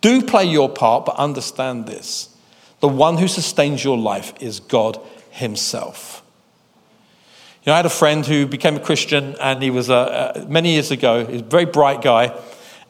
Do 0.00 0.22
play 0.22 0.44
your 0.44 0.68
part, 0.68 1.04
but 1.04 1.16
understand 1.16 1.86
this 1.86 2.30
the 2.80 2.88
one 2.88 3.16
who 3.16 3.26
sustains 3.26 3.82
your 3.82 3.98
life 3.98 4.34
is 4.38 4.60
God 4.60 5.00
Himself. 5.30 6.22
You 7.64 7.70
know, 7.70 7.74
I 7.74 7.76
had 7.78 7.86
a 7.86 7.90
friend 7.90 8.24
who 8.24 8.46
became 8.46 8.76
a 8.76 8.80
Christian, 8.80 9.34
and 9.40 9.60
he 9.60 9.70
was 9.70 9.90
uh, 9.90 10.44
many 10.48 10.74
years 10.74 10.92
ago. 10.92 11.24
he's 11.26 11.40
a 11.40 11.44
very 11.44 11.64
bright 11.64 12.02
guy 12.02 12.32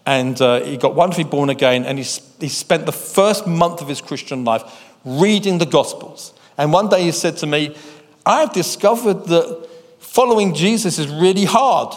and 0.07 0.41
uh, 0.41 0.61
he 0.61 0.77
got 0.77 0.95
wonderfully 0.95 1.25
born 1.25 1.51
again, 1.51 1.85
and 1.85 1.99
he, 1.99 2.05
he 2.41 2.49
spent 2.49 2.87
the 2.87 2.93
first 2.93 3.47
month 3.47 3.83
of 3.83 3.89
his 3.89 4.01
Christian 4.01 4.45
life 4.45 4.63
reading 5.05 5.59
the 5.59 5.67
Gospels. 5.67 6.33
And 6.57 6.73
one 6.73 6.89
day 6.89 7.03
he 7.03 7.13
said 7.13 7.37
to 7.39 7.47
me, 7.47 7.77
I've 8.25 8.53
discovered 8.53 9.27
that 9.27 9.69
following 9.99 10.55
Jesus 10.55 10.99
is 10.99 11.09
really 11.09 11.45
hard. 11.45 11.95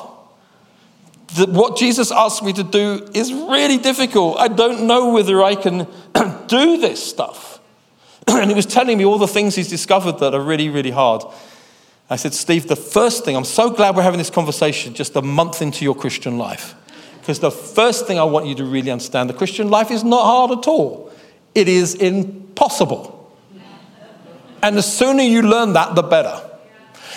That 1.38 1.50
what 1.50 1.78
Jesus 1.78 2.12
asked 2.12 2.44
me 2.44 2.52
to 2.54 2.64
do 2.64 3.08
is 3.14 3.32
really 3.32 3.78
difficult. 3.78 4.40
I 4.40 4.48
don't 4.48 4.88
know 4.88 5.14
whether 5.14 5.44
I 5.44 5.54
can 5.54 5.88
do 6.48 6.78
this 6.78 7.04
stuff. 7.04 7.60
and 8.28 8.50
he 8.50 8.56
was 8.56 8.66
telling 8.66 8.98
me 8.98 9.06
all 9.06 9.20
the 9.20 9.28
things 9.28 9.56
he's 9.56 9.70
discovered 9.70 10.20
that 10.20 10.34
are 10.34 10.42
really, 10.42 10.70
really 10.70 10.92
hard. 10.92 11.24
I 12.10 12.16
said, 12.16 12.34
Steve, 12.34 12.68
the 12.68 12.76
first 12.76 13.24
thing, 13.24 13.36
I'm 13.36 13.46
so 13.46 13.70
glad 13.70 13.96
we're 13.96 14.02
having 14.02 14.18
this 14.18 14.32
conversation 14.32 14.96
just 14.96 15.16
a 15.16 15.22
month 15.22 15.62
into 15.62 15.86
your 15.86 15.94
Christian 15.94 16.40
life. 16.40 16.74
Because 17.20 17.40
the 17.40 17.52
first 17.52 18.08
thing 18.08 18.18
I 18.18 18.24
want 18.24 18.48
you 18.48 18.56
to 18.56 18.66
really 18.66 18.92
understand 18.92 19.30
the 19.30 19.34
Christian 19.34 19.70
life 19.70 19.92
is 19.92 20.04
not 20.04 20.24
hard 20.24 20.52
at 20.60 20.68
all, 20.68 21.12
it 21.54 21.68
is 21.68 21.96
impossible. 21.96 23.16
And 24.62 24.76
the 24.76 24.82
sooner 24.82 25.24
you 25.24 25.42
learn 25.42 25.74
that, 25.74 25.96
the 25.96 26.04
better. 26.04 26.50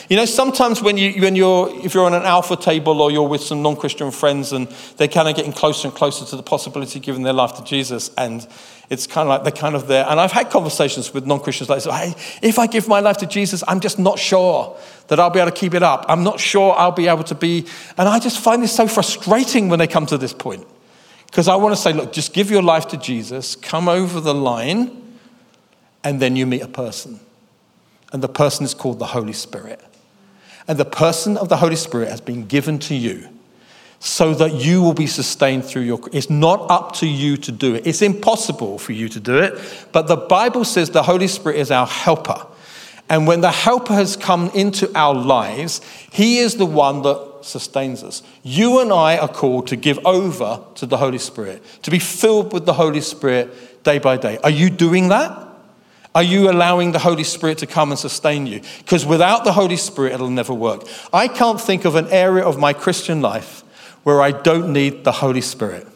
You 0.08 0.16
know, 0.16 0.24
sometimes 0.24 0.82
when, 0.82 0.96
you, 0.96 1.22
when 1.22 1.36
you're, 1.36 1.70
if 1.84 1.94
you're 1.94 2.04
on 2.04 2.14
an 2.14 2.24
alpha 2.24 2.56
table 2.56 3.00
or 3.00 3.10
you're 3.10 3.26
with 3.26 3.40
some 3.40 3.62
non 3.62 3.76
Christian 3.76 4.10
friends 4.10 4.52
and 4.52 4.68
they're 4.96 5.08
kind 5.08 5.28
of 5.28 5.34
getting 5.34 5.52
closer 5.52 5.88
and 5.88 5.96
closer 5.96 6.24
to 6.26 6.36
the 6.36 6.42
possibility 6.42 6.98
of 6.98 7.04
giving 7.04 7.22
their 7.22 7.32
life 7.32 7.54
to 7.54 7.64
Jesus, 7.64 8.10
and 8.18 8.46
it's 8.92 9.06
kind 9.06 9.26
of 9.26 9.28
like 9.30 9.42
they're 9.42 9.58
kind 9.58 9.74
of 9.74 9.86
there. 9.88 10.04
And 10.06 10.20
I've 10.20 10.32
had 10.32 10.50
conversations 10.50 11.14
with 11.14 11.24
non 11.24 11.40
Christians 11.40 11.70
like, 11.70 11.82
hey, 11.82 12.14
if 12.42 12.58
I 12.58 12.66
give 12.66 12.86
my 12.86 13.00
life 13.00 13.16
to 13.18 13.26
Jesus, 13.26 13.64
I'm 13.66 13.80
just 13.80 13.98
not 13.98 14.18
sure 14.18 14.76
that 15.08 15.18
I'll 15.18 15.30
be 15.30 15.40
able 15.40 15.50
to 15.50 15.56
keep 15.56 15.72
it 15.72 15.82
up. 15.82 16.04
I'm 16.10 16.22
not 16.22 16.38
sure 16.38 16.74
I'll 16.76 16.92
be 16.92 17.08
able 17.08 17.24
to 17.24 17.34
be. 17.34 17.66
And 17.96 18.06
I 18.06 18.18
just 18.18 18.38
find 18.38 18.62
this 18.62 18.76
so 18.76 18.86
frustrating 18.86 19.70
when 19.70 19.78
they 19.78 19.86
come 19.86 20.04
to 20.06 20.18
this 20.18 20.34
point. 20.34 20.66
Because 21.24 21.48
I 21.48 21.56
want 21.56 21.74
to 21.74 21.80
say, 21.80 21.94
look, 21.94 22.12
just 22.12 22.34
give 22.34 22.50
your 22.50 22.62
life 22.62 22.88
to 22.88 22.98
Jesus, 22.98 23.56
come 23.56 23.88
over 23.88 24.20
the 24.20 24.34
line, 24.34 25.14
and 26.04 26.20
then 26.20 26.36
you 26.36 26.44
meet 26.44 26.60
a 26.60 26.68
person. 26.68 27.18
And 28.12 28.22
the 28.22 28.28
person 28.28 28.66
is 28.66 28.74
called 28.74 28.98
the 28.98 29.06
Holy 29.06 29.32
Spirit. 29.32 29.80
And 30.68 30.78
the 30.78 30.84
person 30.84 31.38
of 31.38 31.48
the 31.48 31.56
Holy 31.56 31.76
Spirit 31.76 32.10
has 32.10 32.20
been 32.20 32.44
given 32.44 32.78
to 32.80 32.94
you 32.94 33.30
so 34.04 34.34
that 34.34 34.54
you 34.54 34.82
will 34.82 34.94
be 34.94 35.06
sustained 35.06 35.64
through 35.64 35.82
your 35.82 36.00
it's 36.10 36.28
not 36.28 36.68
up 36.68 36.92
to 36.92 37.06
you 37.06 37.36
to 37.36 37.52
do 37.52 37.76
it. 37.76 37.86
It's 37.86 38.02
impossible 38.02 38.78
for 38.78 38.90
you 38.90 39.08
to 39.08 39.20
do 39.20 39.38
it 39.38 39.56
but 39.92 40.08
the 40.08 40.16
bible 40.16 40.64
says 40.64 40.90
the 40.90 41.04
holy 41.04 41.28
spirit 41.28 41.58
is 41.58 41.70
our 41.70 41.86
helper. 41.86 42.46
And 43.08 43.28
when 43.28 43.42
the 43.42 43.52
helper 43.52 43.94
has 43.94 44.16
come 44.16 44.50
into 44.54 44.90
our 44.98 45.14
lives 45.14 45.80
he 46.10 46.38
is 46.38 46.56
the 46.56 46.66
one 46.66 47.02
that 47.02 47.42
sustains 47.42 48.02
us. 48.02 48.24
You 48.42 48.80
and 48.80 48.92
i 48.92 49.16
are 49.16 49.28
called 49.28 49.68
to 49.68 49.76
give 49.76 50.04
over 50.04 50.60
to 50.74 50.84
the 50.84 50.96
holy 50.96 51.18
spirit 51.18 51.62
to 51.82 51.92
be 51.92 52.00
filled 52.00 52.52
with 52.52 52.66
the 52.66 52.72
holy 52.72 53.02
spirit 53.02 53.84
day 53.84 54.00
by 54.00 54.16
day. 54.16 54.36
Are 54.42 54.50
you 54.50 54.68
doing 54.68 55.10
that? 55.10 55.48
Are 56.12 56.24
you 56.24 56.50
allowing 56.50 56.92
the 56.92 56.98
Holy 56.98 57.24
Spirit 57.24 57.56
to 57.58 57.66
come 57.66 57.90
and 57.90 57.98
sustain 57.98 58.46
you? 58.46 58.60
Because 58.78 59.06
without 59.06 59.44
the 59.44 59.52
Holy 59.52 59.78
Spirit, 59.78 60.12
it'll 60.12 60.28
never 60.28 60.52
work. 60.52 60.82
I 61.10 61.26
can't 61.26 61.58
think 61.58 61.86
of 61.86 61.94
an 61.94 62.06
area 62.08 62.44
of 62.44 62.58
my 62.58 62.74
Christian 62.74 63.22
life 63.22 63.61
where 64.02 64.20
I 64.20 64.32
don't 64.32 64.72
need 64.72 65.04
the 65.04 65.12
Holy 65.12 65.40
Spirit. 65.40 65.86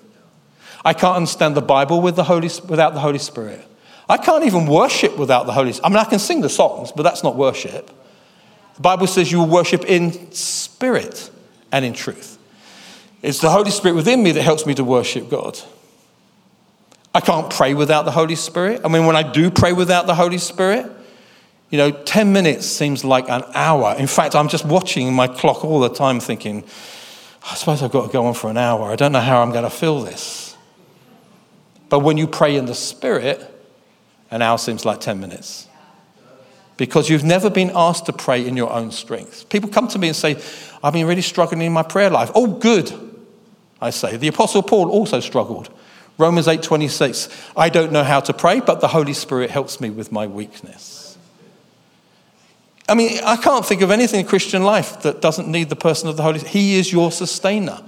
I 0.85 0.93
can't 0.93 1.17
understand 1.17 1.57
the 1.57 1.63
Bible 1.63 2.01
with 2.01 2.17
the 2.17 2.25
Holy, 2.25 2.51
without 2.69 2.95
the 2.95 3.01
Holy 3.01 3.19
Spirit. 3.19 3.67
I 4.09 4.17
can't 4.17 4.45
even 4.45 4.67
worship 4.67 5.17
without 5.19 5.47
the 5.47 5.53
Holy 5.53 5.73
Spirit. 5.73 5.87
I 5.87 5.89
mean, 5.91 5.99
I 5.99 6.05
can 6.05 6.21
sing 6.21 6.41
the 6.41 6.49
songs, 6.49 6.93
but 6.93 7.03
that's 7.03 7.25
not 7.25 7.35
worship. 7.35 7.91
The 8.77 8.83
Bible 8.83 9.07
says 9.07 9.33
you 9.33 9.39
will 9.39 9.49
worship 9.49 9.85
in 9.87 10.31
spirit 10.33 11.31
and 11.73 11.85
in 11.85 11.93
truth. 11.93 12.39
It's 13.23 13.41
the 13.41 13.51
Holy 13.51 13.71
Spirit 13.71 13.95
within 13.95 14.23
me 14.23 14.33
that 14.33 14.43
helps 14.43 14.67
me 14.67 14.75
to 14.75 14.85
worship 14.85 15.29
God. 15.29 15.59
I 17.15 17.21
can't 17.21 17.51
pray 17.51 17.75
without 17.75 18.05
the 18.05 18.11
Holy 18.11 18.37
Spirit. 18.37 18.83
I 18.85 18.89
mean, 18.89 19.07
when 19.07 19.17
I 19.17 19.23
do 19.23 19.51
pray 19.51 19.73
without 19.73 20.07
the 20.07 20.15
Holy 20.15 20.39
Spirit, 20.39 20.87
you 21.71 21.79
know, 21.79 21.91
10 21.91 22.33
minutes 22.33 22.67
seems 22.67 23.05
like 23.05 23.29
an 23.29 23.43
hour. 23.55 23.97
In 23.99 24.07
fact, 24.07 24.37
I'm 24.37 24.49
just 24.49 24.65
watching 24.65 25.13
my 25.13 25.27
clock 25.27 25.65
all 25.65 25.81
the 25.81 25.89
time 25.89 26.21
thinking, 26.21 26.63
I 27.49 27.55
suppose 27.55 27.83
I've 27.83 27.93
got 27.93 28.07
to 28.07 28.13
go 28.13 28.27
on 28.27 28.35
for 28.35 28.51
an 28.51 28.57
hour. 28.57 28.91
I 28.91 28.97
don't 28.97 29.13
know 29.13 29.21
how 29.21 29.41
I'm 29.41 29.53
going 29.53 29.65
to 29.65 29.71
fill 29.71 30.03
this. 30.03 30.57
But 31.89 32.01
when 32.01 32.17
you 32.17 32.27
pray 32.27 32.57
in 32.57 32.67
the 32.67 32.75
Spirit, 32.75 33.41
an 34.31 34.43
hour 34.43 34.59
seems 34.59 34.85
like 34.85 35.01
10 35.01 35.21
minutes. 35.21 35.69
Because 36.77 37.09
you've 37.09 37.25
never 37.25 37.49
been 37.49 37.71
asked 37.75 38.07
to 38.07 38.13
pray 38.13 38.47
in 38.47 38.57
your 38.57 38.71
own 38.73 38.91
strength. 38.91 39.49
People 39.49 39.71
come 39.71 39.89
to 39.89 39.99
me 39.99 40.09
and 40.09 40.17
say, 40.17 40.37
I've 40.83 40.93
been 40.93 41.07
really 41.07 41.23
struggling 41.23 41.63
in 41.63 41.73
my 41.73 41.85
prayer 41.85 42.11
life. 42.11 42.31
Oh, 42.35 42.49
good, 42.49 42.93
I 43.81 43.91
say. 43.91 44.17
The 44.17 44.29
Apostle 44.29 44.63
Paul 44.63 44.91
also 44.91 45.21
struggled. 45.21 45.71
Romans 46.19 46.47
8:26. 46.47 47.31
I 47.57 47.69
don't 47.69 47.93
know 47.93 48.03
how 48.03 48.21
to 48.21 48.33
pray, 48.33 48.61
but 48.61 48.81
the 48.81 48.89
Holy 48.89 49.13
Spirit 49.13 49.51
helps 49.51 49.81
me 49.81 49.91
with 49.91 50.11
my 50.11 50.27
weakness. 50.27 51.06
I 52.89 52.95
mean, 52.95 53.21
I 53.25 53.37
can't 53.37 53.67
think 53.67 53.83
of 53.83 53.91
anything 53.91 54.21
in 54.21 54.27
Christian 54.27 54.63
life 54.63 55.03
that 55.03 55.21
doesn't 55.21 55.49
need 55.49 55.69
the 55.69 55.77
person 55.77 56.09
of 56.09 56.17
the 56.17 56.23
Holy 56.23 56.39
Spirit. 56.39 56.53
He 56.53 56.79
is 56.79 56.93
your 56.93 57.11
sustainer. 57.11 57.83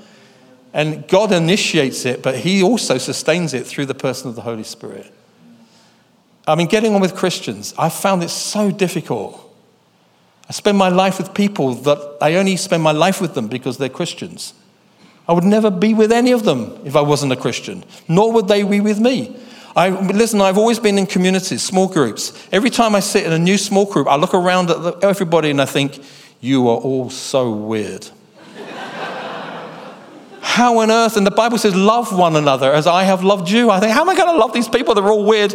And 0.73 1.07
God 1.09 1.33
initiates 1.33 2.05
it, 2.05 2.23
but 2.23 2.37
He 2.39 2.63
also 2.63 2.99
sustains 2.99 3.55
it 3.55 3.67
through 3.67 3.87
the 3.87 3.95
person 3.95 4.29
of 4.29 4.35
the 4.35 4.43
Holy 4.43 4.65
Spirit. 4.65 5.13
I 6.47 6.55
mean, 6.55 6.67
getting 6.67 6.95
on 6.95 7.01
with 7.01 7.15
Christians, 7.15 7.75
I 7.79 7.91
found 7.91 8.23
it 8.23 8.31
so 8.31 8.71
difficult. 8.71 9.45
I 10.49 10.53
spend 10.53 10.79
my 10.79 10.89
life 10.89 11.19
with 11.19 11.35
people 11.35 11.75
that 11.75 12.19
I 12.21 12.35
only 12.37 12.57
spend 12.57 12.83
my 12.83 12.93
life 12.93 13.21
with 13.21 13.35
them 13.35 13.49
because 13.49 13.77
they're 13.77 13.89
Christians. 13.89 14.55
I 15.29 15.33
would 15.33 15.45
never 15.45 15.71
be 15.71 15.93
with 15.93 16.11
any 16.11 16.33
of 16.33 16.45
them 16.45 16.79
if 16.85 16.97
I 16.97 17.03
wasn't 17.03 17.33
a 17.33 17.37
Christian, 17.37 17.85
nor 18.09 18.33
would 18.33 18.49
they 18.49 18.63
be 18.63 18.81
with 18.81 18.99
me. 18.99 19.37
I, 19.77 19.91
listen, 19.91 20.41
I've 20.41 20.59
always 20.59 20.79
been 20.79 20.99
in 20.99 21.07
communities, 21.07 21.63
small 21.63 21.89
groups. 21.89 22.33
Every 22.53 22.71
time 22.71 22.95
I 22.95 23.01
sit 23.01 23.25
in 23.25 23.33
a 23.33 23.39
new 23.39 23.59
small 23.59 23.85
group, 23.85 24.09
I 24.09 24.17
look 24.17 24.35
around 24.35 24.71
at 24.71 25.05
everybody 25.05 25.51
and 25.51 25.61
I 25.61 25.67
think, 25.67 26.03
you 26.41 26.69
are 26.69 26.77
all 26.77 27.11
so 27.11 27.51
weird. 27.51 28.09
how 30.41 30.79
on 30.79 30.91
earth? 30.91 31.17
And 31.17 31.27
the 31.27 31.33
Bible 31.33 31.59
says, 31.59 31.75
love 31.75 32.17
one 32.17 32.37
another 32.37 32.73
as 32.73 32.87
I 32.87 33.05
have 33.05 33.25
loved 33.25 33.51
you. 33.51 33.71
I 33.71 33.81
think, 33.81 33.93
how 33.93 34.03
am 34.03 34.09
I 34.09 34.17
going 34.17 34.33
to 34.33 34.39
love 34.39 34.53
these 34.53 34.69
people? 34.69 34.95
They're 34.95 35.09
all 35.09 35.25
weird. 35.25 35.55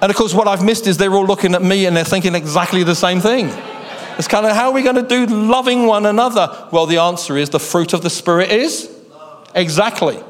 And 0.00 0.10
of 0.10 0.16
course, 0.16 0.34
what 0.34 0.46
I've 0.46 0.64
missed 0.64 0.86
is 0.86 0.98
they're 0.98 1.12
all 1.12 1.26
looking 1.26 1.54
at 1.54 1.62
me 1.62 1.86
and 1.86 1.96
they're 1.96 2.04
thinking 2.04 2.34
exactly 2.34 2.82
the 2.82 2.94
same 2.94 3.20
thing. 3.20 3.46
It's 4.18 4.28
kind 4.28 4.46
of 4.46 4.52
how 4.52 4.68
are 4.68 4.72
we 4.72 4.82
going 4.82 4.96
to 4.96 5.02
do 5.02 5.26
loving 5.26 5.86
one 5.86 6.06
another? 6.06 6.68
Well, 6.70 6.86
the 6.86 6.98
answer 6.98 7.36
is 7.36 7.50
the 7.50 7.60
fruit 7.60 7.92
of 7.92 8.02
the 8.02 8.10
Spirit 8.10 8.50
is 8.50 8.90
exactly. 9.54 10.22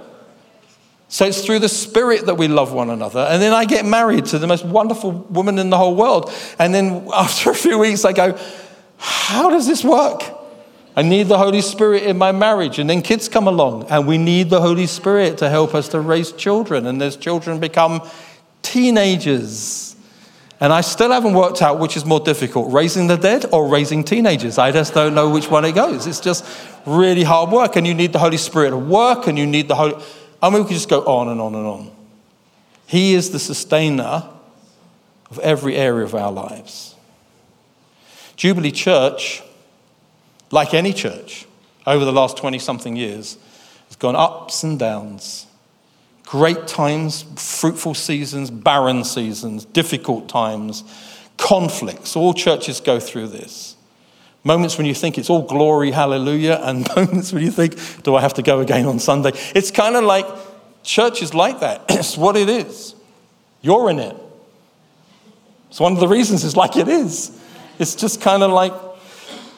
So 1.09 1.25
it's 1.25 1.45
through 1.45 1.61
the 1.61 1.69
Spirit 1.69 2.27
that 2.27 2.35
we 2.35 2.49
love 2.49 2.73
one 2.73 2.91
another. 2.91 3.21
And 3.21 3.41
then 3.41 3.53
I 3.53 3.65
get 3.65 3.85
married 3.85 4.27
to 4.27 4.39
the 4.39 4.47
most 4.47 4.65
wonderful 4.65 5.13
woman 5.13 5.59
in 5.59 5.71
the 5.71 5.77
whole 5.77 5.95
world. 5.95 6.33
And 6.59 6.75
then 6.75 7.09
after 7.15 7.51
a 7.51 7.55
few 7.55 7.79
weeks, 7.79 8.05
I 8.05 8.13
go, 8.13 8.39
How 8.99 9.51
does 9.51 9.67
this 9.67 9.85
work? 9.85 10.23
I 10.99 11.03
need 11.03 11.25
the 11.25 11.37
Holy 11.37 11.61
Spirit 11.61 12.05
in 12.05 12.17
my 12.17 12.33
marriage. 12.33 12.79
And 12.79 12.89
then 12.89 13.03
kids 13.03 13.29
come 13.29 13.47
along, 13.47 13.85
and 13.91 14.07
we 14.07 14.17
need 14.17 14.49
the 14.49 14.61
Holy 14.63 14.87
Spirit 14.87 15.39
to 15.39 15.51
help 15.51 15.75
us 15.75 15.89
to 15.89 16.01
raise 16.01 16.33
children. 16.33 16.87
And 16.87 17.01
as 17.03 17.17
children 17.17 17.61
become 17.61 18.01
teenagers. 18.63 19.95
And 20.59 20.73
I 20.73 20.81
still 20.81 21.11
haven't 21.11 21.35
worked 21.35 21.61
out 21.61 21.79
which 21.79 21.99
is 21.99 22.07
more 22.07 22.21
difficult, 22.21 22.73
raising 22.73 23.09
the 23.09 23.17
dead 23.17 23.45
or 23.53 23.69
raising 23.69 24.03
teenagers. 24.03 24.57
I 24.57 24.73
just 24.73 24.95
don't 24.95 25.15
know 25.15 25.29
which 25.29 25.51
one 25.51 25.67
it 25.67 25.75
goes. 25.75 26.07
It's 26.07 26.19
just 26.19 26.47
really 26.87 27.25
hard 27.25 27.51
work, 27.51 27.77
and 27.77 27.87
you 27.87 27.93
need 27.93 28.15
the 28.15 28.19
Holy 28.19 28.39
Spirit 28.39 28.71
to 28.71 28.79
work, 28.79 29.27
and 29.27 29.39
you 29.39 29.47
need 29.47 29.69
the 29.69 29.75
Holy. 29.75 30.03
I 30.43 30.51
mean, 30.51 30.63
we 30.63 30.69
could 30.69 30.75
just 30.75 30.89
go 30.89 31.05
on 31.05 31.29
and 31.29 31.41
on 31.41 31.55
and 31.55 31.67
on. 31.67 31.91
He 32.87 33.15
is 33.15 33.31
the 33.31 33.39
sustainer 33.39 34.29
of 35.31 35.39
every 35.41 35.77
area 35.77 36.05
of 36.05 36.15
our 36.15 36.31
lives. 36.31 36.95
Jubilee 38.37 38.71
Church, 38.71 39.43
like 40.51 40.75
any 40.75 40.93
church, 40.93 41.47
over 41.87 42.05
the 42.05 42.13
last 42.13 42.37
20 42.37 42.59
something 42.59 42.97
years, 42.97 43.39
has 43.89 43.97
gone 43.97 44.15
ups 44.15 44.63
and 44.63 44.79
downs 44.79 45.47
great 46.27 46.67
times, 46.67 47.25
fruitful 47.37 47.95
seasons, 47.95 48.51
barren 48.51 49.05
seasons, 49.05 49.65
difficult 49.65 50.29
times, 50.29 50.85
conflicts. 51.39 52.17
All 52.17 52.35
churches 52.35 52.81
go 52.81 53.01
through 53.01 53.29
this. 53.29 53.76
Moments 54.47 54.79
when 54.79 54.87
you 54.87 54.95
think 54.95 55.19
it's 55.19 55.29
all 55.29 55.43
glory, 55.43 55.91
hallelujah, 55.91 56.61
and 56.63 56.87
moments 56.97 57.33
when 57.33 57.43
you 57.43 57.51
think, 57.51 58.05
do 58.05 58.15
I 58.15 58.21
have 58.21 58.35
to 58.35 58.43
go 58.43 58.61
again 58.61 58.87
on 58.87 59.01
Sunday? 59.01 59.33
It's 59.57 59.73
kind 59.73 59.97
of 59.97 60.05
like 60.05 60.25
church 60.85 61.21
is 61.21 61.35
like 61.35 61.59
that. 61.61 61.87
It's 61.91 62.17
what 62.17 62.37
it 62.37 62.49
is. 62.49 62.95
You're 63.61 63.91
in 63.91 63.99
it. 63.99 64.17
It's 65.69 65.81
one 65.81 65.95
of 65.95 65.99
the 65.99 66.07
reasons 66.07 66.45
it's 66.45 66.55
like 66.55 66.77
it 66.77 66.87
is. 66.87 67.37
It's 67.81 67.97
just 67.97 68.21
kind 68.21 68.45
of 68.45 68.53
like, 68.53 68.73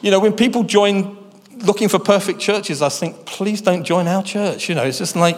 you 0.01 0.09
know, 0.09 0.19
when 0.19 0.33
people 0.33 0.63
join 0.63 1.19
looking 1.57 1.87
for 1.87 1.99
perfect 1.99 2.39
churches, 2.39 2.81
I 2.81 2.89
think, 2.89 3.27
please 3.27 3.61
don't 3.61 3.83
join 3.83 4.07
our 4.07 4.23
church. 4.23 4.69
You 4.69 4.73
know, 4.73 4.85
it's 4.85 4.97
just 4.97 5.15
like, 5.15 5.37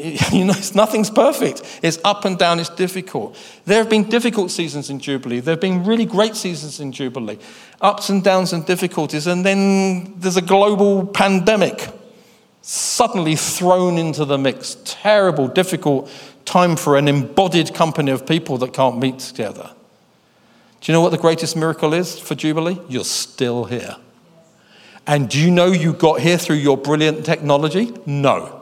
you 0.32 0.44
know, 0.44 0.54
nothing's 0.74 1.10
perfect. 1.10 1.80
It's 1.82 1.98
up 2.04 2.24
and 2.24 2.38
down, 2.38 2.60
it's 2.60 2.70
difficult. 2.70 3.36
There 3.64 3.78
have 3.78 3.90
been 3.90 4.04
difficult 4.04 4.50
seasons 4.50 4.90
in 4.90 4.98
Jubilee. 4.98 5.40
There 5.40 5.52
have 5.52 5.60
been 5.60 5.84
really 5.84 6.04
great 6.04 6.36
seasons 6.36 6.80
in 6.80 6.92
Jubilee. 6.92 7.38
Ups 7.80 8.08
and 8.08 8.22
downs 8.22 8.52
and 8.52 8.64
difficulties. 8.66 9.26
And 9.26 9.44
then 9.44 10.18
there's 10.18 10.36
a 10.36 10.42
global 10.42 11.06
pandemic 11.06 11.88
suddenly 12.62 13.36
thrown 13.36 13.98
into 13.98 14.24
the 14.24 14.38
mix. 14.38 14.76
Terrible, 14.84 15.48
difficult 15.48 16.10
time 16.44 16.76
for 16.76 16.96
an 16.96 17.08
embodied 17.08 17.74
company 17.74 18.10
of 18.10 18.26
people 18.26 18.58
that 18.58 18.72
can't 18.72 18.98
meet 18.98 19.18
together. 19.18 19.70
Do 20.80 20.90
you 20.90 20.94
know 20.94 21.00
what 21.00 21.10
the 21.10 21.18
greatest 21.18 21.56
miracle 21.56 21.92
is 21.92 22.18
for 22.18 22.34
Jubilee? 22.34 22.78
You're 22.88 23.04
still 23.04 23.64
here. 23.64 23.96
And 25.06 25.28
do 25.28 25.40
you 25.40 25.50
know 25.50 25.66
you 25.66 25.92
got 25.92 26.20
here 26.20 26.38
through 26.38 26.56
your 26.56 26.76
brilliant 26.76 27.24
technology? 27.24 27.92
No. 28.06 28.59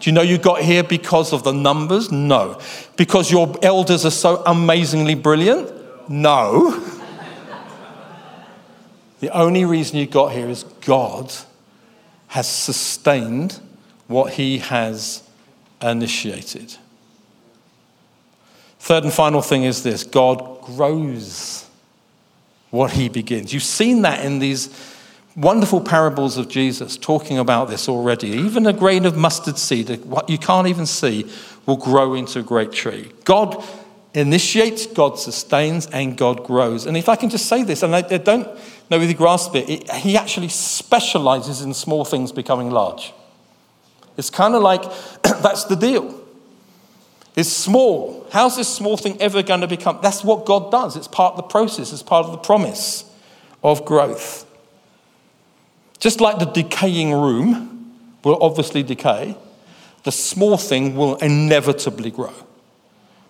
Do 0.00 0.10
you 0.10 0.12
know 0.12 0.22
you 0.22 0.38
got 0.38 0.60
here 0.60 0.82
because 0.82 1.32
of 1.32 1.42
the 1.42 1.52
numbers? 1.52 2.12
No. 2.12 2.60
Because 2.96 3.30
your 3.30 3.54
elders 3.62 4.04
are 4.04 4.10
so 4.10 4.42
amazingly 4.44 5.14
brilliant? 5.14 5.72
No. 6.08 6.78
the 9.20 9.30
only 9.30 9.64
reason 9.64 9.98
you 9.98 10.06
got 10.06 10.32
here 10.32 10.48
is 10.48 10.64
God 10.84 11.32
has 12.28 12.48
sustained 12.48 13.60
what 14.06 14.34
he 14.34 14.58
has 14.58 15.22
initiated. 15.80 16.76
Third 18.78 19.04
and 19.04 19.12
final 19.12 19.42
thing 19.42 19.64
is 19.64 19.82
this 19.82 20.04
God 20.04 20.62
grows 20.62 21.66
what 22.70 22.92
he 22.92 23.08
begins. 23.08 23.52
You've 23.52 23.62
seen 23.62 24.02
that 24.02 24.24
in 24.24 24.38
these 24.38 24.68
wonderful 25.36 25.82
parables 25.82 26.38
of 26.38 26.48
Jesus 26.48 26.96
talking 26.96 27.38
about 27.38 27.68
this 27.68 27.88
already. 27.88 28.28
Even 28.28 28.66
a 28.66 28.72
grain 28.72 29.04
of 29.04 29.16
mustard 29.16 29.58
seed, 29.58 30.04
what 30.04 30.28
you 30.28 30.38
can't 30.38 30.66
even 30.66 30.86
see, 30.86 31.30
will 31.66 31.76
grow 31.76 32.14
into 32.14 32.40
a 32.40 32.42
great 32.42 32.72
tree. 32.72 33.12
God 33.24 33.62
initiates, 34.14 34.86
God 34.86 35.18
sustains, 35.18 35.86
and 35.86 36.16
God 36.16 36.44
grows. 36.44 36.86
And 36.86 36.96
if 36.96 37.08
I 37.08 37.16
can 37.16 37.28
just 37.28 37.46
say 37.46 37.62
this, 37.62 37.82
and 37.82 37.94
I, 37.94 38.00
don't 38.00 38.46
know 38.90 38.98
if 38.98 39.08
you 39.08 39.14
grasp 39.14 39.54
it, 39.54 39.68
it, 39.68 39.90
He 39.90 40.16
actually 40.16 40.48
specializes 40.48 41.60
in 41.60 41.74
small 41.74 42.04
things 42.04 42.32
becoming 42.32 42.70
large. 42.70 43.12
It's 44.16 44.30
kind 44.30 44.54
of 44.54 44.62
like 44.62 44.82
that's 45.22 45.64
the 45.64 45.76
deal. 45.76 46.22
It's 47.34 47.50
small. 47.50 48.26
How's 48.32 48.56
this 48.56 48.74
small 48.74 48.96
thing 48.96 49.20
ever 49.20 49.42
going 49.42 49.60
to 49.60 49.66
become? 49.66 49.98
That's 50.02 50.24
what 50.24 50.46
God 50.46 50.72
does. 50.72 50.96
It's 50.96 51.08
part 51.08 51.32
of 51.32 51.36
the 51.36 51.42
process, 51.42 51.92
it's 51.92 52.02
part 52.02 52.24
of 52.24 52.32
the 52.32 52.38
promise 52.38 53.04
of 53.62 53.84
growth. 53.84 54.45
Just 55.98 56.20
like 56.20 56.38
the 56.38 56.46
decaying 56.46 57.12
room 57.12 57.92
will 58.22 58.38
obviously 58.42 58.82
decay, 58.82 59.36
the 60.04 60.12
small 60.12 60.56
thing 60.56 60.94
will 60.94 61.16
inevitably 61.16 62.10
grow 62.10 62.32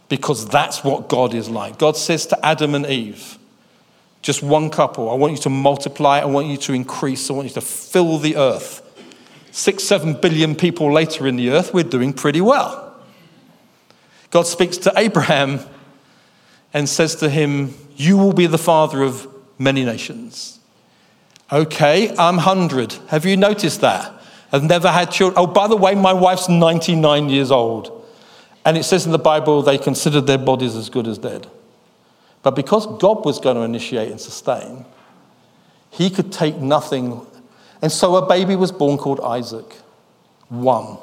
because 0.08 0.48
that's 0.48 0.84
what 0.84 1.08
God 1.08 1.34
is 1.34 1.48
like. 1.48 1.78
God 1.78 1.96
says 1.96 2.26
to 2.26 2.46
Adam 2.46 2.74
and 2.74 2.86
Eve, 2.86 3.38
just 4.22 4.42
one 4.42 4.70
couple, 4.70 5.10
I 5.10 5.14
want 5.14 5.32
you 5.32 5.38
to 5.38 5.50
multiply, 5.50 6.18
I 6.18 6.24
want 6.24 6.48
you 6.48 6.56
to 6.56 6.72
increase, 6.72 7.30
I 7.30 7.32
want 7.32 7.48
you 7.48 7.54
to 7.54 7.60
fill 7.60 8.18
the 8.18 8.36
earth. 8.36 8.82
Six, 9.52 9.84
seven 9.84 10.14
billion 10.14 10.54
people 10.54 10.92
later 10.92 11.26
in 11.26 11.36
the 11.36 11.50
earth, 11.50 11.72
we're 11.72 11.84
doing 11.84 12.12
pretty 12.12 12.40
well. 12.40 12.94
God 14.30 14.46
speaks 14.46 14.76
to 14.78 14.92
Abraham 14.96 15.60
and 16.74 16.88
says 16.88 17.14
to 17.16 17.30
him, 17.30 17.74
You 17.96 18.18
will 18.18 18.32
be 18.32 18.46
the 18.46 18.58
father 18.58 19.02
of 19.02 19.26
many 19.58 19.84
nations. 19.84 20.55
Okay, 21.52 22.10
I'm 22.16 22.36
100. 22.36 22.94
Have 23.08 23.24
you 23.24 23.36
noticed 23.36 23.80
that? 23.82 24.12
I've 24.50 24.64
never 24.64 24.90
had 24.90 25.10
children. 25.12 25.38
Oh, 25.38 25.46
by 25.46 25.68
the 25.68 25.76
way, 25.76 25.94
my 25.94 26.12
wife's 26.12 26.48
99 26.48 27.28
years 27.28 27.50
old. 27.50 28.04
And 28.64 28.76
it 28.76 28.82
says 28.82 29.06
in 29.06 29.12
the 29.12 29.18
Bible 29.18 29.62
they 29.62 29.78
considered 29.78 30.26
their 30.26 30.38
bodies 30.38 30.74
as 30.74 30.90
good 30.90 31.06
as 31.06 31.18
dead. 31.18 31.46
But 32.42 32.56
because 32.56 32.86
God 32.98 33.24
was 33.24 33.38
going 33.38 33.56
to 33.56 33.62
initiate 33.62 34.10
and 34.10 34.20
sustain, 34.20 34.84
he 35.90 36.10
could 36.10 36.32
take 36.32 36.56
nothing. 36.56 37.24
And 37.80 37.92
so 37.92 38.16
a 38.16 38.26
baby 38.26 38.56
was 38.56 38.72
born 38.72 38.98
called 38.98 39.20
Isaac, 39.20 39.72
one, 40.48 40.98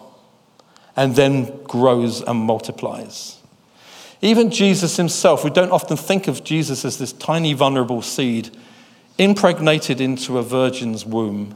and 0.95 1.15
then 1.15 1.63
grows 1.63 2.21
and 2.21 2.37
multiplies. 2.37 3.37
Even 4.21 4.51
Jesus 4.51 4.97
himself, 4.97 5.43
we 5.43 5.49
don't 5.49 5.71
often 5.71 5.97
think 5.97 6.27
of 6.27 6.43
Jesus 6.43 6.83
as 6.83 6.97
this 6.97 7.13
tiny, 7.13 7.53
vulnerable 7.53 8.01
seed 8.01 8.55
impregnated 9.17 10.01
into 10.01 10.37
a 10.37 10.43
virgin's 10.43 11.05
womb. 11.05 11.55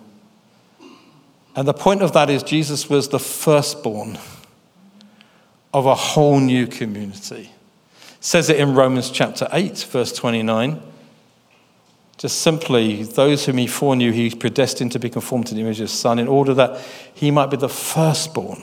And 1.55 1.67
the 1.67 1.73
point 1.73 2.01
of 2.01 2.13
that 2.13 2.29
is, 2.29 2.43
Jesus 2.43 2.89
was 2.89 3.09
the 3.09 3.19
firstborn 3.19 4.19
of 5.73 5.85
a 5.85 5.95
whole 5.95 6.39
new 6.39 6.67
community. 6.67 7.51
It 7.99 8.23
says 8.23 8.49
it 8.49 8.59
in 8.59 8.75
Romans 8.75 9.09
chapter 9.09 9.47
8, 9.51 9.77
verse 9.89 10.13
29. 10.13 10.81
Just 12.17 12.41
simply, 12.41 13.03
those 13.03 13.45
whom 13.45 13.57
he 13.57 13.67
foreknew, 13.67 14.11
he 14.11 14.31
predestined 14.31 14.91
to 14.93 14.99
be 14.99 15.09
conformed 15.09 15.47
to 15.47 15.55
the 15.55 15.61
image 15.61 15.79
of 15.79 15.89
his 15.89 15.91
son, 15.91 16.17
in 16.17 16.27
order 16.27 16.53
that 16.55 16.83
he 17.13 17.29
might 17.29 17.51
be 17.51 17.57
the 17.57 17.69
firstborn 17.69 18.61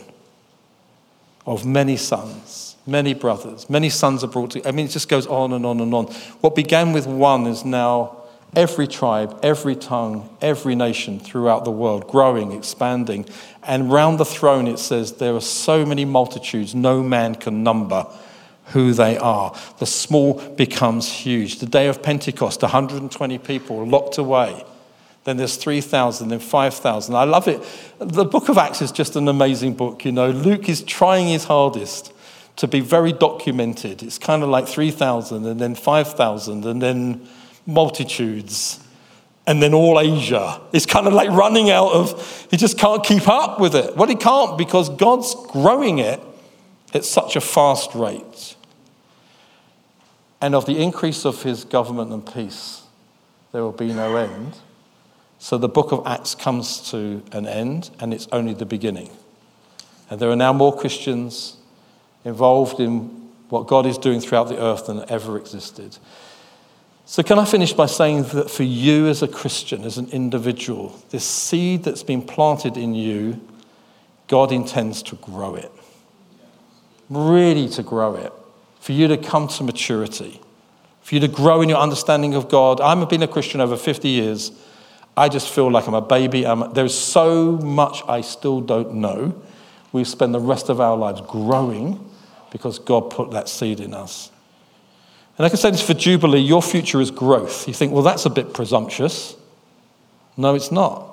of 1.47 1.65
many 1.65 1.97
sons, 1.97 2.77
many 2.87 3.15
brothers. 3.15 3.71
Many 3.71 3.91
sons 3.91 4.25
are 4.25 4.29
brought 4.29 4.53
to. 4.53 4.67
I 4.67 4.73
mean, 4.73 4.87
it 4.87 4.91
just 4.91 5.09
goes 5.09 5.27
on 5.27 5.53
and 5.53 5.65
on 5.65 5.81
and 5.81 5.95
on. 5.95 6.07
What 6.41 6.55
began 6.55 6.93
with 6.93 7.07
one 7.07 7.47
is 7.47 7.65
now 7.65 8.24
every 8.57 8.87
tribe, 8.87 9.39
every 9.43 9.77
tongue, 9.77 10.29
every 10.41 10.75
nation 10.75 11.19
throughout 11.21 11.65
the 11.65 11.71
world, 11.71 12.09
growing, 12.09 12.53
expanding. 12.53 13.27
And 13.63 13.93
round 13.93 14.19
the 14.19 14.25
throne, 14.25 14.67
it 14.67 14.79
says, 14.79 15.15
there 15.15 15.35
are 15.35 15.41
so 15.41 15.85
many 15.87 16.05
multitudes 16.05 16.75
no 16.75 17.03
man 17.03 17.35
can 17.35 17.63
number 17.63 18.07
who 18.67 18.93
they 18.93 19.19
are. 19.19 19.55
The 19.79 19.87
small 19.87 20.41
becomes 20.55 21.11
huge. 21.11 21.59
The 21.59 21.67
day 21.67 21.89
of 21.89 22.03
Pentecost, 22.03 22.63
120 22.63 23.39
people 23.39 23.87
locked 23.87 24.19
away. 24.19 24.65
Then 25.25 25.39
there's 25.39 25.57
3,000, 25.57 26.29
then 26.29 26.39
5,000. 26.39 27.15
I 27.15 27.25
love 27.25 27.49
it. 27.49 27.63
The 27.99 28.25
book 28.25 28.49
of 28.49 28.59
Acts 28.59 28.83
is 28.83 28.93
just 28.93 29.17
an 29.17 29.27
amazing 29.29 29.75
book. 29.75 30.05
You 30.05 30.13
know, 30.13 30.31
Luke 30.31 30.69
is 30.69 30.83
trying 30.83 31.29
his 31.29 31.45
hardest 31.45 32.13
to 32.57 32.69
be 32.69 32.81
very 32.81 33.13
documented. 33.13 34.03
It's 34.03 34.19
kind 34.19 34.43
of 34.43 34.49
like 34.49 34.69
3,000 34.69 35.47
and 35.47 35.59
then 35.59 35.75
5,000 35.75 36.65
and 36.65 36.81
then 36.81 37.27
multitudes 37.67 38.81
and 39.47 39.63
then 39.63 39.75
all 39.75 40.01
Asia. 40.01 40.61
It's 40.73 40.87
kind 40.87 41.07
of 41.07 41.13
like 41.13 41.31
running 41.31 41.71
out 41.71 41.93
of, 41.93 42.47
he 42.51 42.57
just 42.57 42.79
can't 42.79 43.05
keep 43.05 43.29
up 43.29 43.61
with 43.61 43.75
it. 43.75 43.97
Well, 43.97 44.09
he 44.09 44.15
can't 44.15 44.57
because 44.57 44.89
God's 44.89 45.35
growing 45.49 45.99
it 45.99 46.21
at 46.95 47.05
such 47.05 47.37
a 47.37 47.41
fast 47.41 47.95
rate. 47.95 48.57
And 50.41 50.55
of 50.55 50.67
the 50.67 50.83
increase 50.83 51.25
of 51.25 51.43
his 51.43 51.65
government 51.65 52.13
and 52.13 52.25
peace, 52.25 52.83
there 53.53 53.63
will 53.63 53.73
be 53.73 53.93
no 53.93 54.17
end. 54.17 54.59
So 55.39 55.59
the 55.59 55.69
book 55.69 55.93
of 55.93 56.07
Acts 56.07 56.35
comes 56.35 56.91
to 56.91 57.23
an 57.33 57.47
end, 57.47 57.91
and 58.01 58.15
it's 58.15 58.29
only 58.33 58.55
the 58.55 58.67
beginning. 58.67 59.11
And 60.09 60.21
there 60.21 60.31
are 60.31 60.37
now 60.37 60.53
more 60.53 60.75
Christians 60.77 61.57
involved 62.25 62.81
in 62.81 63.31
what 63.49 63.67
God 63.67 63.87
is 63.87 63.99
doing 63.99 64.21
throughout 64.21 64.49
the 64.49 64.61
earth 64.61 64.87
than 64.87 65.05
ever 65.09 65.37
existed. 65.37 65.99
So, 67.07 67.23
can 67.23 67.39
I 67.39 67.45
finish 67.45 67.73
by 67.75 67.87
saying 67.87 68.25
that 68.29 68.51
for 68.51 68.63
you 68.63 69.09
as 69.09 69.23
a 69.23 69.29
Christian, 69.29 69.85
as 69.85 69.99
an 69.99 70.09
individual, 70.11 70.99
this 71.11 71.25
seed 71.25 71.85
that's 71.85 72.03
been 72.03 72.23
planted 72.23 72.77
in 72.79 72.95
you, 72.95 73.41
God 74.27 74.53
intends 74.53 75.03
to 75.05 75.17
grow 75.17 75.55
it. 75.55 75.71
Really 77.11 77.69
to 77.71 77.83
grow 77.83 78.15
it. 78.17 78.33
For 78.81 78.93
you 78.93 79.07
to 79.09 79.19
come 79.19 79.49
to 79.49 79.65
maturity. 79.65 80.41
For 81.03 81.15
you 81.15 81.21
to 81.21 81.29
grow 81.29 81.61
in 81.61 81.69
your 81.69 81.79
understanding 81.79 82.35
of 82.35 82.49
God. 82.49 82.81
I've 82.81 83.09
been 83.09 83.23
a 83.23 83.29
Christian 83.29 83.61
over 83.61 83.77
50 83.77 84.09
years. 84.09 84.53
I 85.17 85.29
just 85.29 85.51
feel 85.51 85.71
like 85.71 85.87
I'm 85.87 85.95
a 85.95 86.01
baby. 86.01 86.47
I'm, 86.47 86.73
there's 86.73 86.97
so 86.97 87.53
much 87.53 88.03
I 88.09 88.23
still 88.23 88.63
don't 88.63 88.95
know. 88.95 89.41
We 89.93 90.05
spend 90.05 90.35
the 90.35 90.41
rest 90.41 90.71
of 90.71 90.81
our 90.81 90.97
lives 90.97 91.21
growing 91.21 92.11
because 92.51 92.79
God 92.79 93.11
put 93.11 93.31
that 93.33 93.49
seed 93.49 93.81
in 93.81 93.93
us. 93.93 94.31
And 95.37 95.45
I 95.45 95.49
can 95.49 95.59
say 95.59 95.71
this 95.71 95.85
for 95.85 95.95
Jubilee 95.95 96.41
your 96.41 96.63
future 96.63 97.01
is 97.01 97.11
growth. 97.11 97.67
You 97.67 97.75
think, 97.75 97.93
well, 97.93 98.03
that's 98.03 98.27
a 98.27 98.31
bit 98.31 98.55
presumptuous. 98.55 99.37
No, 100.37 100.55
it's 100.55 100.71
not. 100.71 101.11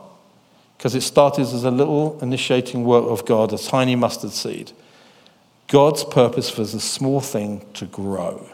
Because 0.78 0.96
it 0.96 1.02
started 1.02 1.42
as 1.42 1.64
a 1.64 1.72
little 1.72 2.20
initiating 2.22 2.84
work 2.84 3.06
of 3.06 3.26
God, 3.26 3.54
a 3.54 3.58
tiny 3.58 3.96
mustard 3.96 4.32
seed. 4.32 4.72
God's 5.68 6.04
purpose 6.04 6.58
was 6.58 6.74
a 6.74 6.80
small 6.80 7.22
thing 7.22 7.66
to 7.76 7.86
grow. 7.86 8.48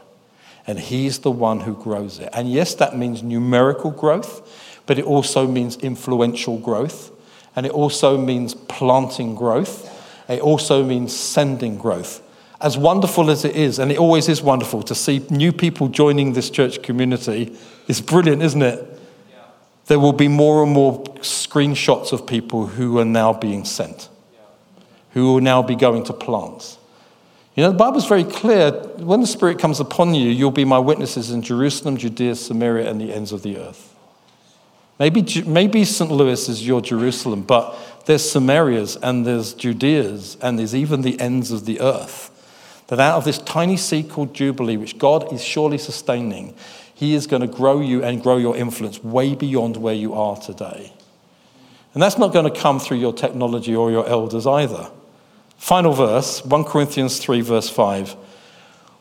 And 0.65 0.79
He's 0.79 1.19
the 1.19 1.31
one 1.31 1.61
who 1.61 1.73
grows 1.73 2.19
it. 2.19 2.29
And 2.33 2.51
yes, 2.51 2.75
that 2.75 2.97
means 2.97 3.23
numerical 3.23 3.91
growth, 3.91 4.81
but 4.85 4.99
it 4.99 5.05
also 5.05 5.47
means 5.47 5.77
influential 5.77 6.57
growth. 6.57 7.11
And 7.55 7.65
it 7.65 7.71
also 7.71 8.17
means 8.17 8.53
planting 8.53 9.35
growth. 9.35 9.93
It 10.29 10.41
also 10.41 10.83
means 10.83 11.15
sending 11.15 11.77
growth 11.77 12.21
as 12.59 12.77
wonderful 12.77 13.29
as 13.29 13.45
it 13.45 13.55
is, 13.55 13.79
and 13.79 13.91
it 13.91 13.97
always 13.97 14.27
is 14.27 14.41
wonderful 14.41 14.81
to 14.83 14.95
see 14.95 15.25
new 15.29 15.51
people 15.51 15.87
joining 15.87 16.33
this 16.33 16.49
church 16.49 16.81
community, 16.81 17.55
it's 17.87 18.01
brilliant, 18.01 18.41
isn't 18.41 18.61
it? 18.61 18.99
Yeah. 19.29 19.39
There 19.85 19.99
will 19.99 20.13
be 20.13 20.27
more 20.27 20.63
and 20.63 20.71
more 20.71 21.03
screenshots 21.21 22.11
of 22.11 22.25
people 22.25 22.67
who 22.67 22.97
are 22.99 23.05
now 23.05 23.33
being 23.33 23.63
sent, 23.63 24.09
yeah. 24.33 24.39
who 25.11 25.33
will 25.33 25.41
now 25.41 25.61
be 25.61 25.75
going 25.75 26.03
to 26.05 26.13
plants. 26.13 26.77
You 27.55 27.63
know, 27.63 27.71
the 27.71 27.77
Bible's 27.77 28.07
very 28.07 28.23
clear. 28.23 28.71
When 28.97 29.21
the 29.21 29.27
Spirit 29.27 29.59
comes 29.59 29.79
upon 29.79 30.13
you, 30.13 30.29
you'll 30.29 30.51
be 30.51 30.65
my 30.65 30.79
witnesses 30.79 31.31
in 31.31 31.41
Jerusalem, 31.41 31.97
Judea, 31.97 32.35
Samaria, 32.35 32.89
and 32.89 33.01
the 33.01 33.13
ends 33.13 33.31
of 33.31 33.41
the 33.43 33.57
earth. 33.57 33.95
Maybe, 34.99 35.43
maybe 35.43 35.85
St. 35.85 36.11
Louis 36.11 36.49
is 36.49 36.65
your 36.65 36.81
Jerusalem, 36.81 37.43
but 37.43 37.75
there's 38.05 38.23
Samarias 38.23 38.97
and 39.01 39.25
there's 39.25 39.53
Judeas 39.53 40.37
and 40.41 40.57
there's 40.57 40.73
even 40.73 41.01
the 41.01 41.19
ends 41.19 41.51
of 41.51 41.65
the 41.65 41.79
earth. 41.81 42.31
That 42.87 42.99
out 42.99 43.17
of 43.17 43.25
this 43.25 43.37
tiny 43.39 43.77
seed 43.77 44.09
called 44.09 44.33
Jubilee, 44.33 44.77
which 44.77 44.97
God 44.97 45.31
is 45.33 45.43
surely 45.43 45.77
sustaining, 45.77 46.55
He 46.93 47.13
is 47.13 47.27
going 47.27 47.41
to 47.41 47.47
grow 47.47 47.81
you 47.81 48.03
and 48.03 48.23
grow 48.23 48.37
your 48.37 48.55
influence 48.55 49.03
way 49.03 49.35
beyond 49.35 49.77
where 49.77 49.93
you 49.93 50.13
are 50.13 50.37
today. 50.37 50.93
And 51.93 52.01
that's 52.01 52.17
not 52.17 52.31
going 52.31 52.51
to 52.51 52.59
come 52.59 52.79
through 52.79 52.97
your 52.97 53.13
technology 53.13 53.75
or 53.75 53.91
your 53.91 54.07
elders 54.07 54.47
either. 54.47 54.89
Final 55.57 55.93
verse, 55.93 56.45
1 56.45 56.63
Corinthians 56.63 57.19
3, 57.19 57.41
verse 57.41 57.69
5. 57.69 58.15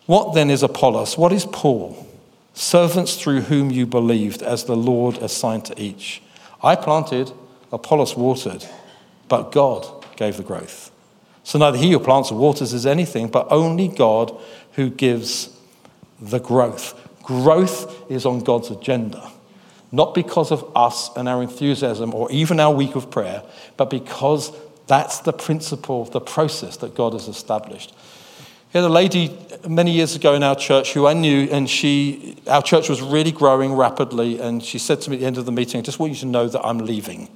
What 0.06 0.34
then 0.34 0.50
is 0.50 0.62
Apollos? 0.62 1.18
What 1.18 1.32
is 1.32 1.44
Paul? 1.46 2.06
Servants 2.54 3.16
through 3.16 3.42
whom 3.42 3.70
you 3.70 3.86
believed, 3.86 4.42
as 4.42 4.64
the 4.64 4.76
Lord 4.76 5.18
assigned 5.18 5.66
to 5.66 5.80
each. 5.80 6.22
I 6.62 6.74
planted, 6.74 7.32
Apollos 7.70 8.16
watered, 8.16 8.64
but 9.28 9.52
God 9.52 9.86
gave 10.16 10.38
the 10.38 10.42
growth. 10.42 10.90
So 11.46 11.60
neither 11.60 11.78
he 11.78 11.92
who 11.92 12.00
plants 12.00 12.32
or 12.32 12.38
waters 12.38 12.72
is 12.72 12.86
anything, 12.86 13.28
but 13.28 13.46
only 13.52 13.86
God 13.86 14.36
who 14.72 14.90
gives 14.90 15.56
the 16.20 16.40
growth. 16.40 17.00
Growth 17.22 18.10
is 18.10 18.26
on 18.26 18.40
God's 18.40 18.72
agenda, 18.72 19.30
not 19.92 20.12
because 20.12 20.50
of 20.50 20.68
us 20.74 21.08
and 21.16 21.28
our 21.28 21.44
enthusiasm 21.44 22.12
or 22.14 22.28
even 22.32 22.58
our 22.58 22.74
week 22.74 22.96
of 22.96 23.12
prayer, 23.12 23.44
but 23.76 23.90
because 23.90 24.50
that's 24.88 25.20
the 25.20 25.32
principle, 25.32 26.04
the 26.06 26.20
process 26.20 26.78
that 26.78 26.96
God 26.96 27.12
has 27.12 27.28
established. 27.28 27.94
We 28.74 28.80
had 28.80 28.90
a 28.90 28.92
lady 28.92 29.38
many 29.68 29.92
years 29.92 30.16
ago 30.16 30.34
in 30.34 30.42
our 30.42 30.56
church 30.56 30.94
who 30.94 31.06
I 31.06 31.12
knew, 31.12 31.48
and 31.52 31.70
she, 31.70 32.38
our 32.48 32.60
church 32.60 32.88
was 32.88 33.00
really 33.00 33.30
growing 33.30 33.74
rapidly, 33.74 34.40
and 34.40 34.64
she 34.64 34.80
said 34.80 35.00
to 35.02 35.10
me 35.10 35.16
at 35.18 35.20
the 35.20 35.26
end 35.26 35.38
of 35.38 35.46
the 35.46 35.52
meeting, 35.52 35.78
I 35.78 35.82
just 35.82 36.00
want 36.00 36.12
you 36.12 36.18
to 36.18 36.26
know 36.26 36.48
that 36.48 36.66
I'm 36.66 36.78
leaving. 36.78 37.28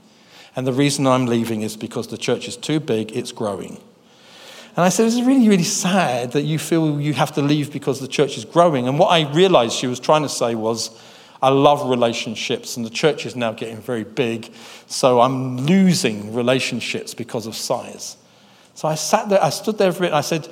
And 0.57 0.67
the 0.67 0.73
reason 0.73 1.07
I'm 1.07 1.27
leaving 1.27 1.63
is 1.63 1.77
because 1.77 2.09
the 2.09 2.19
church 2.19 2.49
is 2.49 2.57
too 2.57 2.81
big, 2.81 3.13
it's 3.13 3.31
growing. 3.31 3.81
And 4.77 4.85
I 4.85 4.89
said, 4.89 5.07
It's 5.07 5.21
really, 5.21 5.49
really 5.49 5.65
sad 5.65 6.33
that 6.33 6.43
you 6.43 6.59
feel 6.59 7.01
you 7.01 7.13
have 7.15 7.33
to 7.33 7.43
leave 7.43 7.73
because 7.73 8.01
the 8.01 8.09
church 8.09 8.37
is 8.39 8.45
growing. 8.45 8.89
And 8.89 8.99
what 8.99 9.09
I 9.09 9.31
realized 9.33 9.75
she 9.75 9.87
was 9.87 10.01
trying 10.01 10.23
to 10.23 10.29
say 10.29 10.55
was, 10.55 10.91
I 11.43 11.49
love 11.49 11.89
relationships, 11.89 12.77
and 12.77 12.85
the 12.85 12.91
church 12.91 13.25
is 13.25 13.35
now 13.35 13.53
getting 13.53 13.79
very 13.79 14.05
big, 14.05 14.53
so 14.87 15.21
I'm 15.21 15.57
losing 15.57 16.35
relationships 16.35 17.15
because 17.15 17.47
of 17.47 17.57
size. 17.57 18.19
So 18.75 18.89
I 18.89 18.95
sat 18.95 19.29
there, 19.31 19.43
I 19.43 19.49
stood 19.49 19.79
there 19.79 19.93
for 19.93 20.05
it, 20.05 20.09
and 20.09 20.17
I 20.17 20.21
said, 20.21 20.49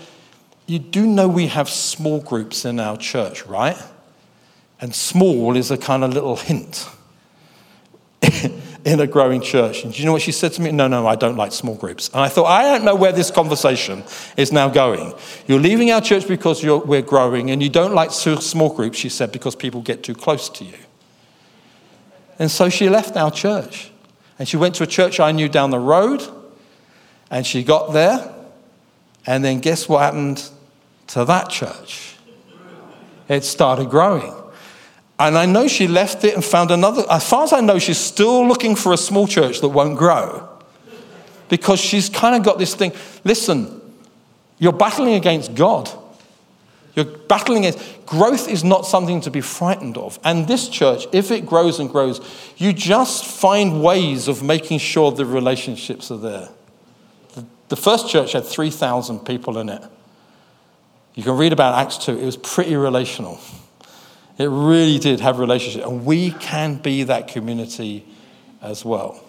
You 0.66 0.78
do 0.78 1.06
know 1.06 1.28
we 1.28 1.48
have 1.48 1.68
small 1.68 2.20
groups 2.20 2.64
in 2.64 2.80
our 2.80 2.96
church, 2.96 3.44
right? 3.44 3.76
And 4.80 4.94
small 4.94 5.56
is 5.56 5.70
a 5.70 5.76
kind 5.76 6.04
of 6.04 6.14
little 6.14 6.36
hint. 6.36 6.88
In 8.88 9.00
a 9.00 9.06
growing 9.06 9.42
church. 9.42 9.84
And 9.84 9.92
do 9.92 9.98
you 9.98 10.06
know 10.06 10.12
what 10.12 10.22
she 10.22 10.32
said 10.32 10.52
to 10.54 10.62
me? 10.62 10.72
No, 10.72 10.88
no, 10.88 11.06
I 11.06 11.14
don't 11.14 11.36
like 11.36 11.52
small 11.52 11.74
groups. 11.74 12.08
And 12.08 12.20
I 12.20 12.28
thought, 12.28 12.46
I 12.46 12.62
don't 12.62 12.84
know 12.84 12.94
where 12.94 13.12
this 13.12 13.30
conversation 13.30 14.02
is 14.36 14.50
now 14.50 14.70
going. 14.70 15.12
You're 15.46 15.60
leaving 15.60 15.90
our 15.90 16.00
church 16.00 16.26
because 16.26 16.64
we're 16.64 17.02
growing, 17.02 17.50
and 17.50 17.62
you 17.62 17.68
don't 17.68 17.94
like 17.94 18.10
small 18.10 18.74
groups, 18.74 18.96
she 18.96 19.10
said, 19.10 19.30
because 19.30 19.54
people 19.54 19.82
get 19.82 20.02
too 20.02 20.14
close 20.14 20.48
to 20.48 20.64
you. 20.64 20.78
And 22.38 22.50
so 22.50 22.70
she 22.70 22.88
left 22.88 23.16
our 23.16 23.30
church. 23.30 23.90
And 24.38 24.48
she 24.48 24.56
went 24.56 24.74
to 24.76 24.84
a 24.84 24.86
church 24.86 25.20
I 25.20 25.32
knew 25.32 25.48
down 25.48 25.70
the 25.70 25.78
road, 25.78 26.22
and 27.30 27.46
she 27.46 27.62
got 27.62 27.92
there. 27.92 28.34
And 29.26 29.44
then 29.44 29.60
guess 29.60 29.86
what 29.86 30.00
happened 30.00 30.48
to 31.08 31.26
that 31.26 31.50
church? 31.50 32.16
It 33.28 33.44
started 33.44 33.90
growing. 33.90 34.34
And 35.18 35.36
I 35.36 35.46
know 35.46 35.66
she 35.66 35.88
left 35.88 36.24
it 36.24 36.34
and 36.34 36.44
found 36.44 36.70
another. 36.70 37.04
As 37.10 37.28
far 37.28 37.44
as 37.44 37.52
I 37.52 37.60
know, 37.60 37.78
she's 37.78 37.98
still 37.98 38.46
looking 38.46 38.76
for 38.76 38.92
a 38.92 38.96
small 38.96 39.26
church 39.26 39.60
that 39.60 39.68
won't 39.68 39.98
grow. 39.98 40.48
Because 41.48 41.80
she's 41.80 42.08
kind 42.08 42.36
of 42.36 42.42
got 42.44 42.58
this 42.58 42.74
thing 42.74 42.92
listen, 43.24 43.80
you're 44.58 44.72
battling 44.72 45.14
against 45.14 45.54
God. 45.54 45.90
You're 46.94 47.04
battling 47.04 47.66
against 47.66 48.06
growth 48.06 48.48
is 48.48 48.64
not 48.64 48.86
something 48.86 49.20
to 49.22 49.30
be 49.30 49.40
frightened 49.40 49.96
of. 49.98 50.18
And 50.24 50.48
this 50.48 50.68
church, 50.68 51.06
if 51.12 51.30
it 51.30 51.46
grows 51.46 51.78
and 51.78 51.88
grows, 51.90 52.20
you 52.56 52.72
just 52.72 53.24
find 53.24 53.82
ways 53.82 54.28
of 54.28 54.42
making 54.42 54.78
sure 54.78 55.12
the 55.12 55.26
relationships 55.26 56.10
are 56.10 56.16
there. 56.16 56.48
The 57.68 57.76
first 57.76 58.08
church 58.08 58.32
had 58.32 58.44
3,000 58.44 59.20
people 59.20 59.58
in 59.58 59.68
it. 59.68 59.82
You 61.14 61.22
can 61.22 61.36
read 61.36 61.52
about 61.52 61.78
Acts 61.78 61.98
2, 61.98 62.18
it 62.18 62.24
was 62.24 62.36
pretty 62.36 62.76
relational. 62.76 63.38
It 64.38 64.46
really 64.46 64.98
did 64.98 65.20
have 65.20 65.38
a 65.38 65.40
relationship. 65.40 65.84
And 65.84 66.06
we 66.06 66.30
can 66.30 66.76
be 66.76 67.02
that 67.02 67.28
community 67.28 68.06
as 68.62 68.84
well. 68.84 69.22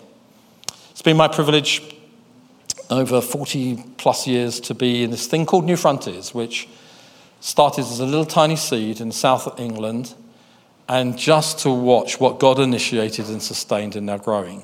It's 0.92 1.02
been 1.02 1.18
my 1.18 1.28
privilege 1.28 1.82
over 2.90 3.22
40 3.22 3.84
plus 3.98 4.28
years 4.28 4.60
to 4.62 4.74
be 4.74 5.04
in 5.04 5.12
this 5.12 5.28
thing 5.28 5.46
called 5.46 5.66
Newfrontiers, 5.66 6.34
which 6.34 6.68
started 7.40 7.82
as 7.82 8.00
a 8.00 8.06
little 8.06 8.26
tiny 8.26 8.56
seed 8.56 9.00
in 9.02 9.12
south 9.12 9.60
England, 9.60 10.14
and 10.88 11.18
just 11.18 11.60
to 11.60 11.70
watch 11.70 12.20
what 12.20 12.40
God 12.40 12.60
initiated 12.60 13.28
and 13.30 13.42
sustained 13.42 13.96
and 13.96 14.08
now 14.08 14.18
growing. 14.18 14.64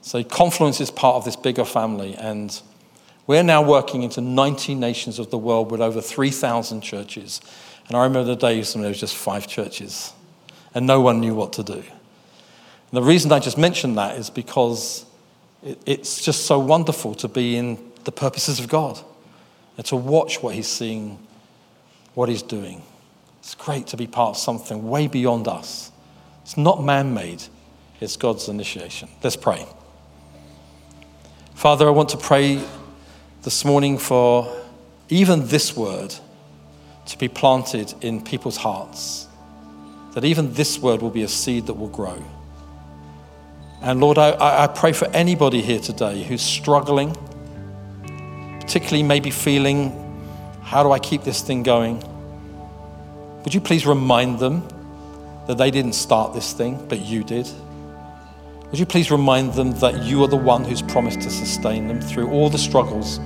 So, 0.00 0.24
Confluence 0.24 0.80
is 0.80 0.90
part 0.90 1.16
of 1.16 1.24
this 1.26 1.36
bigger 1.36 1.64
family, 1.64 2.14
and 2.14 2.60
We're 3.28 3.42
now 3.42 3.60
working 3.60 4.04
into 4.04 4.22
90 4.22 4.74
nations 4.74 5.18
of 5.18 5.28
the 5.28 5.36
world 5.36 5.70
with 5.70 5.82
over 5.82 6.00
3,000 6.00 6.80
churches. 6.80 7.42
And 7.88 7.96
I 7.96 8.04
remember 8.04 8.24
the 8.24 8.36
days 8.36 8.74
when 8.74 8.82
there 8.82 8.90
was 8.90 9.00
just 9.00 9.16
five 9.16 9.46
churches 9.46 10.12
and 10.74 10.86
no 10.86 11.00
one 11.00 11.20
knew 11.20 11.34
what 11.34 11.54
to 11.54 11.62
do. 11.62 11.72
And 11.72 11.84
the 12.92 13.02
reason 13.02 13.32
I 13.32 13.38
just 13.38 13.58
mentioned 13.58 13.96
that 13.98 14.16
is 14.16 14.30
because 14.30 15.04
it's 15.86 16.22
just 16.22 16.46
so 16.46 16.58
wonderful 16.58 17.14
to 17.16 17.28
be 17.28 17.56
in 17.56 17.78
the 18.04 18.12
purposes 18.12 18.60
of 18.60 18.68
God 18.68 19.00
and 19.76 19.84
to 19.86 19.96
watch 19.96 20.42
what 20.42 20.54
He's 20.54 20.68
seeing, 20.68 21.18
what 22.14 22.28
He's 22.28 22.42
doing. 22.42 22.82
It's 23.40 23.54
great 23.54 23.86
to 23.88 23.96
be 23.96 24.06
part 24.06 24.30
of 24.30 24.36
something 24.36 24.88
way 24.88 25.06
beyond 25.06 25.48
us. 25.48 25.90
It's 26.42 26.56
not 26.56 26.82
man 26.82 27.14
made, 27.14 27.42
it's 28.00 28.16
God's 28.16 28.48
initiation. 28.48 29.08
Let's 29.22 29.36
pray. 29.36 29.66
Father, 31.54 31.88
I 31.88 31.90
want 31.90 32.10
to 32.10 32.16
pray 32.16 32.62
this 33.42 33.64
morning 33.64 33.98
for 33.98 34.54
even 35.08 35.48
this 35.48 35.76
word 35.76 36.14
to 37.08 37.18
be 37.18 37.28
planted 37.28 37.92
in 38.02 38.22
people's 38.22 38.56
hearts, 38.56 39.26
that 40.12 40.24
even 40.24 40.52
this 40.52 40.78
word 40.78 41.02
will 41.02 41.10
be 41.10 41.22
a 41.22 41.28
seed 41.28 41.66
that 41.66 41.74
will 41.74 41.88
grow. 41.88 42.22
And 43.80 44.00
Lord, 44.00 44.18
I, 44.18 44.64
I 44.64 44.66
pray 44.66 44.92
for 44.92 45.08
anybody 45.08 45.62
here 45.62 45.80
today 45.80 46.22
who's 46.22 46.42
struggling, 46.42 47.16
particularly 48.60 49.02
maybe 49.02 49.30
feeling, 49.30 50.04
how 50.62 50.82
do 50.82 50.92
I 50.92 50.98
keep 50.98 51.22
this 51.22 51.40
thing 51.40 51.62
going? 51.62 52.02
Would 53.44 53.54
you 53.54 53.60
please 53.60 53.86
remind 53.86 54.38
them 54.38 54.66
that 55.46 55.56
they 55.56 55.70
didn't 55.70 55.94
start 55.94 56.34
this 56.34 56.52
thing, 56.52 56.86
but 56.88 57.00
you 57.00 57.24
did? 57.24 57.48
Would 58.70 58.78
you 58.78 58.84
please 58.84 59.10
remind 59.10 59.54
them 59.54 59.72
that 59.78 60.02
you 60.02 60.22
are 60.24 60.28
the 60.28 60.36
one 60.36 60.62
who's 60.62 60.82
promised 60.82 61.22
to 61.22 61.30
sustain 61.30 61.88
them 61.88 62.02
through 62.02 62.28
all 62.30 62.50
the 62.50 62.58
struggles 62.58 63.18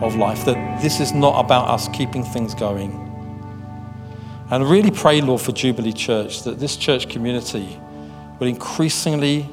of 0.00 0.16
life, 0.16 0.44
that 0.44 0.82
this 0.82 0.98
is 0.98 1.12
not 1.12 1.38
about 1.38 1.68
us 1.68 1.86
keeping 1.88 2.24
things 2.24 2.54
going. 2.54 3.01
And 4.52 4.68
really 4.68 4.90
pray, 4.90 5.22
Lord, 5.22 5.40
for 5.40 5.50
Jubilee 5.52 5.94
Church, 5.94 6.42
that 6.42 6.60
this 6.60 6.76
church 6.76 7.08
community 7.08 7.80
will 8.38 8.48
increasingly 8.48 9.48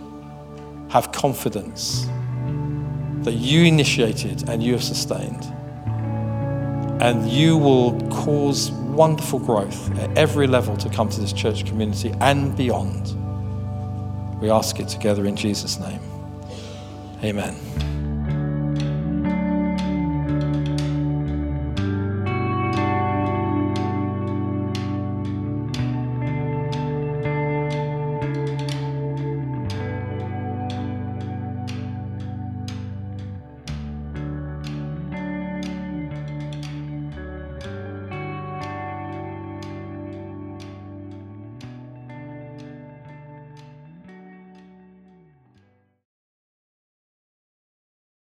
have 0.90 1.14
confidence 1.14 2.06
that 3.22 3.32
you 3.32 3.64
initiated 3.64 4.50
and 4.50 4.62
you 4.62 4.74
have 4.74 4.84
sustained. 4.84 5.46
And 7.02 7.30
you 7.30 7.58
will 7.58 7.98
cause 8.10 8.72
wonderful 8.72 9.40
growth 9.40 9.90
at 10.00 10.18
every 10.18 10.48
level 10.48 10.76
to 10.76 10.90
come 10.90 11.08
to 11.08 11.22
this 11.22 11.32
church 11.32 11.66
community 11.66 12.14
and 12.20 12.54
beyond. 12.58 13.16
We 14.42 14.50
ask 14.50 14.82
it 14.82 14.90
together 14.90 15.26
in 15.26 15.38
Jesus' 15.38 15.80
name. 15.80 16.02
Amen. 17.24 17.56